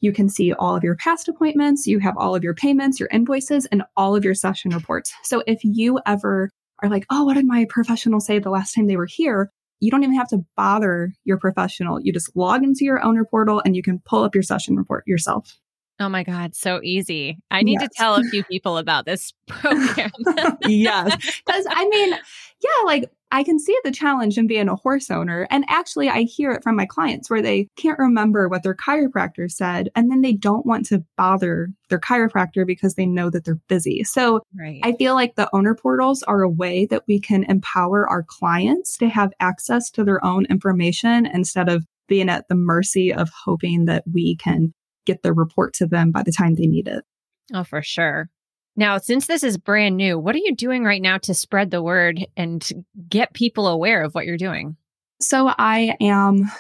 You 0.01 0.12
can 0.12 0.29
see 0.29 0.53
all 0.53 0.75
of 0.75 0.83
your 0.83 0.97
past 0.97 1.29
appointments, 1.29 1.87
you 1.87 2.01
have 2.01 2.16
all 2.16 2.35
of 2.35 2.42
your 2.42 2.55
payments, 2.55 2.99
your 2.99 3.09
invoices, 3.12 3.66
and 3.66 3.85
all 3.97 4.16
of 4.16 4.25
your 4.25 4.35
session 4.35 4.73
reports. 4.73 5.12
So 5.23 5.45
if 5.47 5.61
you 5.62 6.01
ever 6.07 6.51
are 6.83 6.88
like, 6.88 7.07
oh, 7.11 7.25
what 7.25 7.35
did 7.35 7.47
my 7.47 7.66
professional 7.68 8.18
say 8.18 8.40
the 8.40 8.51
last 8.51 8.75
time 8.75 8.88
they 8.88 8.97
were 8.97 9.07
here? 9.07 9.53
You 9.79 9.90
don't 9.90 10.03
even 10.03 10.16
have 10.16 10.29
to 10.29 10.45
bother 10.57 11.12
your 11.25 11.38
professional. 11.38 12.01
You 12.01 12.12
just 12.12 12.35
log 12.35 12.64
into 12.64 12.85
your 12.85 13.05
owner 13.05 13.25
portal 13.25 13.62
and 13.64 13.77
you 13.77 13.83
can 13.83 14.01
pull 14.05 14.25
up 14.25 14.35
your 14.35 14.42
session 14.42 14.77
report 14.77 15.07
yourself. 15.07 15.59
Oh 16.00 16.09
my 16.09 16.24
God, 16.24 16.55
so 16.55 16.81
easy. 16.83 17.38
I 17.50 17.62
need 17.62 17.78
yes. 17.81 17.83
to 17.83 17.88
tell 17.96 18.14
a 18.16 18.24
few 18.24 18.42
people 18.44 18.76
about 18.78 19.05
this 19.07 19.33
program. 19.46 20.11
yes. 20.62 21.16
Because 21.46 21.66
I 21.70 21.88
mean, 21.88 22.12
yeah, 22.61 22.85
like 22.85 23.11
I 23.31 23.44
can 23.44 23.59
see 23.59 23.76
the 23.83 23.90
challenge 23.90 24.37
in 24.37 24.46
being 24.46 24.68
a 24.68 24.76
horse 24.76 25.11
owner. 25.11 25.46
And 25.50 25.64
actually, 25.68 26.11
I 26.11 26.22
hear 26.22 26.52
it 26.52 26.62
from 26.62 26.76
my 26.76 26.85
clients 26.85 27.31
where 27.31 27.40
they 27.40 27.68
can't 27.76 27.98
remember 27.98 28.48
what 28.48 28.62
their 28.62 28.74
chiropractor 28.74 29.50
said. 29.50 29.88
And 29.96 30.11
then 30.11 30.20
they 30.20 30.35
don't 30.35 30.66
want 30.66 30.85
to 30.87 31.05
bother 31.16 31.70
their 31.88 31.98
chiropractor 31.98 32.66
because 32.66 32.94
they 32.94 33.07
know 33.07 33.31
that 33.31 33.44
they're 33.44 33.61
busy. 33.68 34.05
So 34.05 34.42
right. 34.59 34.81
I 34.83 34.92
feel 34.92 35.14
like 35.14 35.35
the 35.35 35.48
owner 35.55 35.74
portals 35.74 36.22
are 36.24 36.42
a 36.42 36.48
way 36.48 36.85
that 36.87 37.05
we 37.09 37.20
can 37.20 37.44
empower 37.44 38.07
our 38.07 38.22
clients 38.22 38.98
to 38.98 39.09
have 39.09 39.33
access 39.40 39.90
to 39.92 40.05
their 40.05 40.22
own 40.24 40.44
information 40.46 41.24
instead 41.24 41.70
of 41.70 41.87
being 42.09 42.28
at 42.28 42.48
the 42.48 42.55
mercy 42.55 43.14
of 43.14 43.31
hoping 43.44 43.87
that 43.87 44.05
we 44.12 44.37
can 44.37 44.74
get 45.06 45.22
their 45.22 45.34
report 45.34 45.74
to 45.74 45.86
them 45.86 46.10
by 46.10 46.22
the 46.22 46.32
time 46.32 46.54
they 46.54 46.66
need 46.66 46.88
it. 46.88 47.04
Oh, 47.52 47.64
for 47.64 47.82
sure. 47.82 48.28
Now, 48.74 48.98
since 48.98 49.26
this 49.26 49.42
is 49.42 49.58
brand 49.58 49.96
new, 49.96 50.18
what 50.18 50.34
are 50.34 50.40
you 50.42 50.54
doing 50.54 50.84
right 50.84 51.02
now 51.02 51.18
to 51.18 51.34
spread 51.34 51.70
the 51.70 51.82
word 51.82 52.24
and 52.36 52.66
get 53.08 53.34
people 53.34 53.68
aware 53.68 54.02
of 54.02 54.14
what 54.14 54.24
you're 54.24 54.38
doing? 54.38 54.76
So, 55.20 55.52
I 55.58 55.96
am 56.00 56.50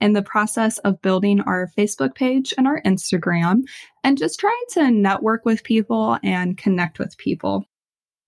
in 0.00 0.12
the 0.12 0.22
process 0.22 0.78
of 0.78 1.02
building 1.02 1.40
our 1.40 1.70
Facebook 1.76 2.14
page 2.14 2.54
and 2.56 2.66
our 2.66 2.80
Instagram 2.82 3.62
and 4.04 4.18
just 4.18 4.38
trying 4.38 4.54
to 4.72 4.90
network 4.90 5.44
with 5.44 5.64
people 5.64 6.18
and 6.22 6.56
connect 6.56 6.98
with 6.98 7.16
people. 7.18 7.64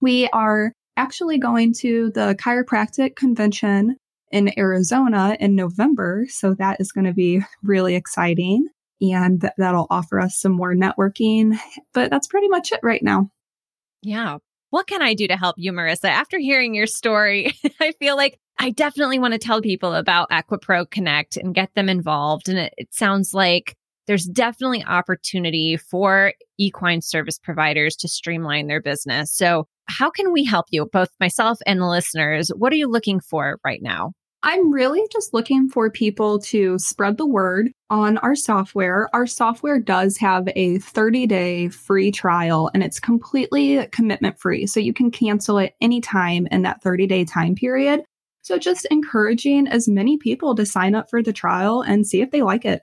We 0.00 0.28
are 0.32 0.72
actually 0.96 1.38
going 1.38 1.74
to 1.74 2.10
the 2.14 2.36
chiropractic 2.40 3.16
convention 3.16 3.96
in 4.30 4.58
Arizona 4.58 5.36
in 5.38 5.54
November. 5.54 6.26
So 6.28 6.54
that 6.54 6.80
is 6.80 6.92
going 6.92 7.06
to 7.06 7.14
be 7.14 7.40
really 7.62 7.94
exciting. 7.94 8.66
And 9.00 9.40
th- 9.40 9.52
that'll 9.58 9.86
offer 9.90 10.20
us 10.20 10.38
some 10.38 10.52
more 10.52 10.74
networking. 10.74 11.58
But 11.94 12.10
that's 12.10 12.26
pretty 12.26 12.48
much 12.48 12.72
it 12.72 12.80
right 12.82 13.02
now. 13.02 13.30
Yeah. 14.02 14.38
What 14.70 14.86
can 14.86 15.02
I 15.02 15.14
do 15.14 15.26
to 15.28 15.36
help 15.36 15.56
you, 15.58 15.72
Marissa? 15.72 16.08
After 16.08 16.38
hearing 16.38 16.74
your 16.74 16.86
story, 16.86 17.54
I 17.80 17.92
feel 17.92 18.16
like 18.16 18.38
I 18.58 18.70
definitely 18.70 19.18
want 19.18 19.32
to 19.32 19.38
tell 19.38 19.62
people 19.62 19.94
about 19.94 20.30
EquiPro 20.30 20.90
Connect 20.90 21.36
and 21.36 21.54
get 21.54 21.74
them 21.74 21.88
involved. 21.88 22.48
And 22.48 22.58
it, 22.58 22.74
it 22.76 22.92
sounds 22.92 23.32
like 23.32 23.76
there's 24.06 24.24
definitely 24.24 24.84
opportunity 24.84 25.76
for 25.76 26.32
equine 26.58 27.02
service 27.02 27.38
providers 27.38 27.94
to 27.96 28.08
streamline 28.08 28.66
their 28.66 28.82
business. 28.82 29.32
So, 29.32 29.68
how 29.90 30.10
can 30.10 30.32
we 30.32 30.44
help 30.44 30.66
you, 30.70 30.86
both 30.92 31.08
myself 31.18 31.58
and 31.66 31.80
the 31.80 31.86
listeners? 31.86 32.50
What 32.54 32.72
are 32.72 32.76
you 32.76 32.90
looking 32.90 33.20
for 33.20 33.58
right 33.64 33.80
now? 33.80 34.12
I'm 34.42 34.72
really 34.72 35.02
just 35.12 35.34
looking 35.34 35.68
for 35.68 35.90
people 35.90 36.38
to 36.40 36.78
spread 36.78 37.16
the 37.16 37.26
word 37.26 37.72
on 37.90 38.18
our 38.18 38.36
software. 38.36 39.08
Our 39.12 39.26
software 39.26 39.80
does 39.80 40.16
have 40.18 40.48
a 40.54 40.78
30 40.78 41.26
day 41.26 41.68
free 41.68 42.12
trial 42.12 42.70
and 42.72 42.82
it's 42.84 43.00
completely 43.00 43.84
commitment 43.88 44.38
free. 44.38 44.66
So 44.66 44.78
you 44.78 44.92
can 44.92 45.10
cancel 45.10 45.58
it 45.58 45.74
anytime 45.80 46.46
in 46.52 46.62
that 46.62 46.82
30 46.82 47.08
day 47.08 47.24
time 47.24 47.56
period. 47.56 48.02
So 48.42 48.58
just 48.58 48.86
encouraging 48.90 49.66
as 49.66 49.88
many 49.88 50.16
people 50.18 50.54
to 50.54 50.64
sign 50.64 50.94
up 50.94 51.10
for 51.10 51.20
the 51.22 51.32
trial 51.32 51.82
and 51.82 52.06
see 52.06 52.20
if 52.20 52.30
they 52.30 52.42
like 52.42 52.64
it. 52.64 52.82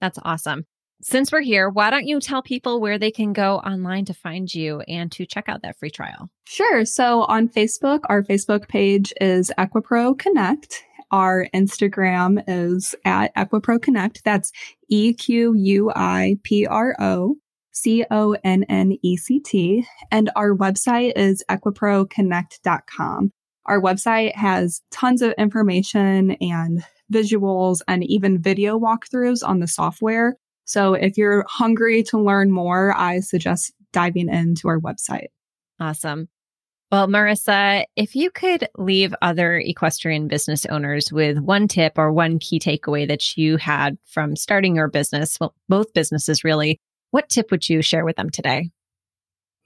That's 0.00 0.18
awesome. 0.22 0.64
Since 1.00 1.30
we're 1.30 1.42
here, 1.42 1.70
why 1.70 1.90
don't 1.90 2.06
you 2.06 2.18
tell 2.18 2.42
people 2.42 2.80
where 2.80 2.98
they 2.98 3.12
can 3.12 3.32
go 3.32 3.58
online 3.58 4.04
to 4.06 4.14
find 4.14 4.52
you 4.52 4.80
and 4.80 5.12
to 5.12 5.26
check 5.26 5.48
out 5.48 5.62
that 5.62 5.78
free 5.78 5.90
trial? 5.90 6.28
Sure. 6.44 6.84
So 6.84 7.22
on 7.22 7.48
Facebook, 7.48 8.00
our 8.06 8.24
Facebook 8.24 8.66
page 8.66 9.12
is 9.20 9.52
Equipro 9.56 10.18
Connect. 10.18 10.82
Our 11.12 11.46
Instagram 11.54 12.42
is 12.48 12.96
at 13.04 13.32
Equipro 13.36 13.80
Connect. 13.80 14.24
That's 14.24 14.50
E 14.88 15.14
Q 15.14 15.54
U 15.54 15.92
I 15.94 16.36
P 16.42 16.66
R 16.66 16.96
O 16.98 17.36
C 17.70 18.04
O 18.10 18.36
N 18.42 18.64
N 18.64 18.98
E 19.00 19.16
C 19.16 19.38
T. 19.38 19.86
And 20.10 20.30
our 20.34 20.50
website 20.50 21.12
is 21.14 21.44
equiproconnect.com. 21.48 23.30
Our 23.66 23.80
website 23.80 24.34
has 24.34 24.82
tons 24.90 25.22
of 25.22 25.32
information 25.38 26.32
and 26.40 26.82
visuals 27.12 27.82
and 27.86 28.02
even 28.04 28.42
video 28.42 28.78
walkthroughs 28.80 29.46
on 29.46 29.60
the 29.60 29.68
software. 29.68 30.36
So 30.68 30.92
if 30.92 31.16
you're 31.16 31.46
hungry 31.48 32.02
to 32.04 32.18
learn 32.18 32.52
more, 32.52 32.94
I 32.94 33.20
suggest 33.20 33.72
diving 33.94 34.28
into 34.28 34.68
our 34.68 34.78
website. 34.78 35.28
Awesome. 35.80 36.28
Well, 36.92 37.08
Marissa, 37.08 37.84
if 37.96 38.14
you 38.14 38.30
could 38.30 38.68
leave 38.76 39.14
other 39.22 39.56
equestrian 39.58 40.28
business 40.28 40.66
owners 40.66 41.10
with 41.10 41.38
one 41.38 41.68
tip 41.68 41.94
or 41.96 42.12
one 42.12 42.38
key 42.38 42.60
takeaway 42.60 43.08
that 43.08 43.34
you 43.34 43.56
had 43.56 43.96
from 44.04 44.36
starting 44.36 44.76
your 44.76 44.88
business, 44.88 45.38
well, 45.40 45.54
both 45.70 45.94
businesses 45.94 46.44
really, 46.44 46.78
what 47.12 47.30
tip 47.30 47.50
would 47.50 47.66
you 47.66 47.80
share 47.80 48.04
with 48.04 48.16
them 48.16 48.28
today? 48.28 48.70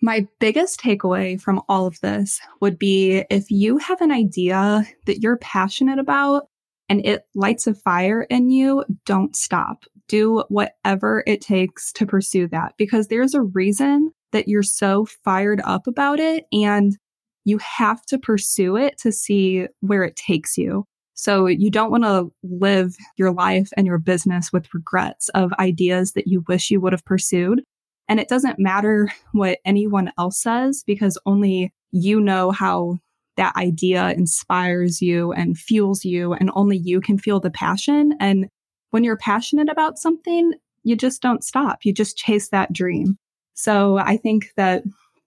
My 0.00 0.28
biggest 0.38 0.80
takeaway 0.80 1.40
from 1.40 1.62
all 1.68 1.86
of 1.86 1.98
this 2.00 2.40
would 2.60 2.78
be 2.78 3.24
if 3.28 3.50
you 3.50 3.78
have 3.78 4.00
an 4.00 4.12
idea 4.12 4.84
that 5.06 5.20
you're 5.20 5.38
passionate 5.38 5.98
about 5.98 6.46
and 6.88 7.04
it 7.04 7.24
lights 7.34 7.66
a 7.66 7.74
fire 7.74 8.22
in 8.22 8.50
you, 8.50 8.84
don't 9.04 9.34
stop. 9.34 9.84
Do 10.12 10.44
whatever 10.50 11.24
it 11.26 11.40
takes 11.40 11.90
to 11.94 12.04
pursue 12.04 12.46
that 12.48 12.74
because 12.76 13.08
there's 13.08 13.32
a 13.32 13.40
reason 13.40 14.10
that 14.32 14.46
you're 14.46 14.62
so 14.62 15.06
fired 15.24 15.62
up 15.64 15.86
about 15.86 16.20
it. 16.20 16.44
And 16.52 16.98
you 17.44 17.58
have 17.58 18.04
to 18.06 18.18
pursue 18.18 18.76
it 18.76 18.98
to 18.98 19.10
see 19.10 19.66
where 19.80 20.04
it 20.04 20.14
takes 20.16 20.58
you. 20.58 20.84
So 21.14 21.46
you 21.46 21.70
don't 21.70 21.90
want 21.90 22.04
to 22.04 22.30
live 22.42 22.94
your 23.16 23.32
life 23.32 23.70
and 23.74 23.86
your 23.86 23.98
business 23.98 24.52
with 24.52 24.72
regrets 24.74 25.30
of 25.30 25.52
ideas 25.54 26.12
that 26.12 26.26
you 26.26 26.44
wish 26.46 26.70
you 26.70 26.78
would 26.82 26.92
have 26.92 27.04
pursued. 27.06 27.62
And 28.06 28.20
it 28.20 28.28
doesn't 28.28 28.58
matter 28.58 29.08
what 29.32 29.60
anyone 29.64 30.12
else 30.18 30.42
says 30.42 30.84
because 30.86 31.18
only 31.24 31.72
you 31.90 32.20
know 32.20 32.50
how 32.50 32.98
that 33.38 33.56
idea 33.56 34.10
inspires 34.10 35.00
you 35.00 35.32
and 35.32 35.56
fuels 35.56 36.04
you 36.04 36.34
and 36.34 36.50
only 36.54 36.76
you 36.76 37.00
can 37.00 37.16
feel 37.16 37.40
the 37.40 37.50
passion. 37.50 38.12
And 38.20 38.48
when 38.92 39.04
you're 39.04 39.16
passionate 39.16 39.68
about 39.68 39.98
something, 39.98 40.52
you 40.84 40.96
just 40.96 41.20
don't 41.20 41.42
stop. 41.42 41.80
You 41.82 41.92
just 41.92 42.16
chase 42.16 42.50
that 42.50 42.72
dream. 42.72 43.16
So 43.54 43.98
I 43.98 44.16
think 44.16 44.50
that 44.56 44.84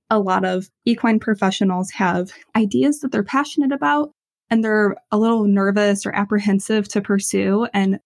a 0.10 0.20
lot 0.20 0.46
of 0.46 0.70
equine 0.86 1.20
professionals 1.20 1.92
have 1.92 2.32
ideas 2.56 3.00
that 3.00 3.12
they're 3.12 3.24
passionate 3.24 3.72
about 3.72 4.12
and 4.50 4.64
they're 4.64 4.96
a 5.12 5.18
little 5.18 5.46
nervous 5.46 6.06
or 6.06 6.16
apprehensive 6.16 6.88
to 6.90 7.02
pursue. 7.02 7.68
And 7.74 8.00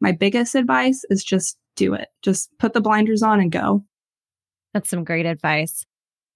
my 0.00 0.12
biggest 0.12 0.54
advice 0.54 1.02
is 1.08 1.24
just 1.24 1.56
do 1.76 1.94
it. 1.94 2.08
Just 2.22 2.50
put 2.58 2.74
the 2.74 2.82
blinders 2.82 3.22
on 3.22 3.40
and 3.40 3.50
go. 3.50 3.84
That's 4.74 4.90
some 4.90 5.04
great 5.04 5.24
advice. 5.24 5.84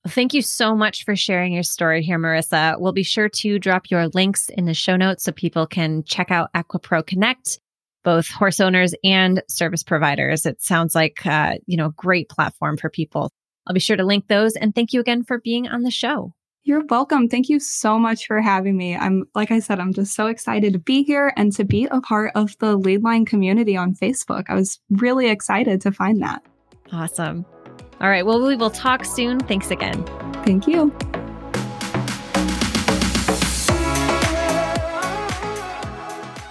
Thank 0.09 0.33
you 0.33 0.41
so 0.41 0.75
much 0.75 1.05
for 1.05 1.15
sharing 1.15 1.53
your 1.53 1.63
story 1.63 2.03
here, 2.03 2.19
Marissa. 2.19 2.81
We'll 2.81 2.93
be 2.93 3.03
sure 3.03 3.29
to 3.29 3.59
drop 3.59 3.91
your 3.91 4.09
links 4.09 4.49
in 4.49 4.65
the 4.65 4.73
show 4.73 4.97
notes 4.97 5.25
so 5.25 5.33
people 5.33 5.67
can 5.67 6.03
check 6.05 6.31
out 6.31 6.51
EquiPro 6.55 7.07
Connect, 7.07 7.59
both 8.05 8.29
horse 8.29 8.61
owners 8.61 8.95
and 9.05 9.43
service 9.49 9.83
providers. 9.83 10.47
It 10.47 10.63
sounds 10.63 10.95
like, 10.95 11.25
uh, 11.27 11.55
you 11.67 11.77
know, 11.77 11.87
a 11.87 11.93
great 11.93 12.29
platform 12.29 12.77
for 12.77 12.91
people 12.91 13.31
I'll 13.67 13.75
be 13.75 13.81
sure 13.81 13.97
to 13.97 14.05
link 14.05 14.27
those. 14.29 14.57
And 14.57 14.75
thank 14.75 14.93
you 14.93 15.01
again 15.01 15.23
for 15.23 15.39
being 15.39 15.69
on 15.69 15.83
the 15.83 15.91
show. 15.91 16.35
You're 16.65 16.85
welcome. 16.87 17.29
Thank 17.29 17.49
you 17.49 17.59
so 17.59 17.99
much 17.99 18.27
for 18.27 18.41
having 18.41 18.77
me. 18.77 18.97
I'm, 18.97 19.25
like 19.35 19.51
I 19.51 19.61
said, 19.61 19.81
I'm 19.81 19.95
just 19.95 20.15
so 20.15 20.27
excited 20.27 20.73
to 20.75 20.79
be 20.79 21.05
here 21.05 21.33
and 21.37 21.53
to 21.55 21.65
be 21.65 21.87
a 21.91 22.01
part 22.01 22.33
of 22.35 22.57
the 22.59 22.77
Leadline 22.79 23.27
community 23.27 23.77
on 23.77 23.95
Facebook. 23.95 24.45
I 24.49 24.55
was 24.55 24.79
really 24.91 25.29
excited 25.29 25.81
to 25.83 25.93
find 25.93 26.21
that. 26.21 26.43
Awesome. 26.93 27.47
All 28.01 28.09
right. 28.09 28.27
Well, 28.27 28.45
we 28.45 28.57
will 28.57 28.71
talk 28.71 29.05
soon. 29.05 29.41
Thanks 29.41 29.71
again. 29.71 30.05
Thank 30.45 30.67
you. 30.67 30.95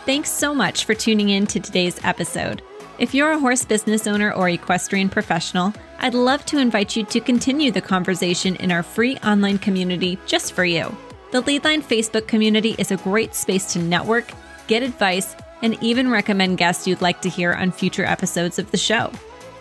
Thanks 0.09 0.31
so 0.31 0.55
much 0.55 0.85
for 0.85 0.95
tuning 0.95 1.29
in 1.29 1.45
to 1.45 1.59
today's 1.59 2.03
episode. 2.03 2.63
If 2.97 3.13
you're 3.13 3.33
a 3.33 3.37
horse 3.37 3.63
business 3.63 4.07
owner 4.07 4.33
or 4.33 4.49
equestrian 4.49 5.07
professional, 5.07 5.71
I'd 5.99 6.15
love 6.15 6.43
to 6.47 6.57
invite 6.57 6.95
you 6.95 7.05
to 7.05 7.19
continue 7.19 7.69
the 7.69 7.79
conversation 7.79 8.55
in 8.55 8.71
our 8.71 8.81
free 8.81 9.17
online 9.17 9.59
community 9.59 10.17
just 10.25 10.53
for 10.53 10.65
you. 10.65 10.97
The 11.29 11.43
Leadline 11.43 11.83
Facebook 11.83 12.25
community 12.25 12.73
is 12.79 12.89
a 12.89 12.97
great 12.97 13.35
space 13.35 13.71
to 13.73 13.79
network, 13.79 14.31
get 14.65 14.81
advice, 14.81 15.35
and 15.61 15.77
even 15.79 16.09
recommend 16.09 16.57
guests 16.57 16.87
you'd 16.87 17.03
like 17.03 17.21
to 17.21 17.29
hear 17.29 17.53
on 17.53 17.71
future 17.71 18.03
episodes 18.03 18.57
of 18.57 18.71
the 18.71 18.77
show. 18.77 19.11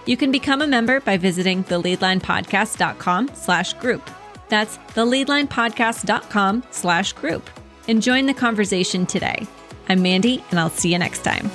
You 0.06 0.16
can 0.16 0.32
become 0.32 0.62
a 0.62 0.66
member 0.66 1.00
by 1.00 1.18
visiting 1.18 1.62
theleadlinepodcast.com 1.62 3.32
slash 3.34 3.74
group. 3.74 4.08
That's 4.48 4.78
theleadlinepodcast.com 4.94 6.62
slash 6.70 7.12
group. 7.12 7.50
And 7.86 8.02
join 8.02 8.24
the 8.24 8.32
conversation 8.32 9.04
today. 9.04 9.46
I'm 9.88 10.00
Mandee, 10.00 10.42
and 10.50 10.60
I'll 10.60 10.70
see 10.70 10.92
you 10.92 10.98
next 10.98 11.24
time. 11.24 11.50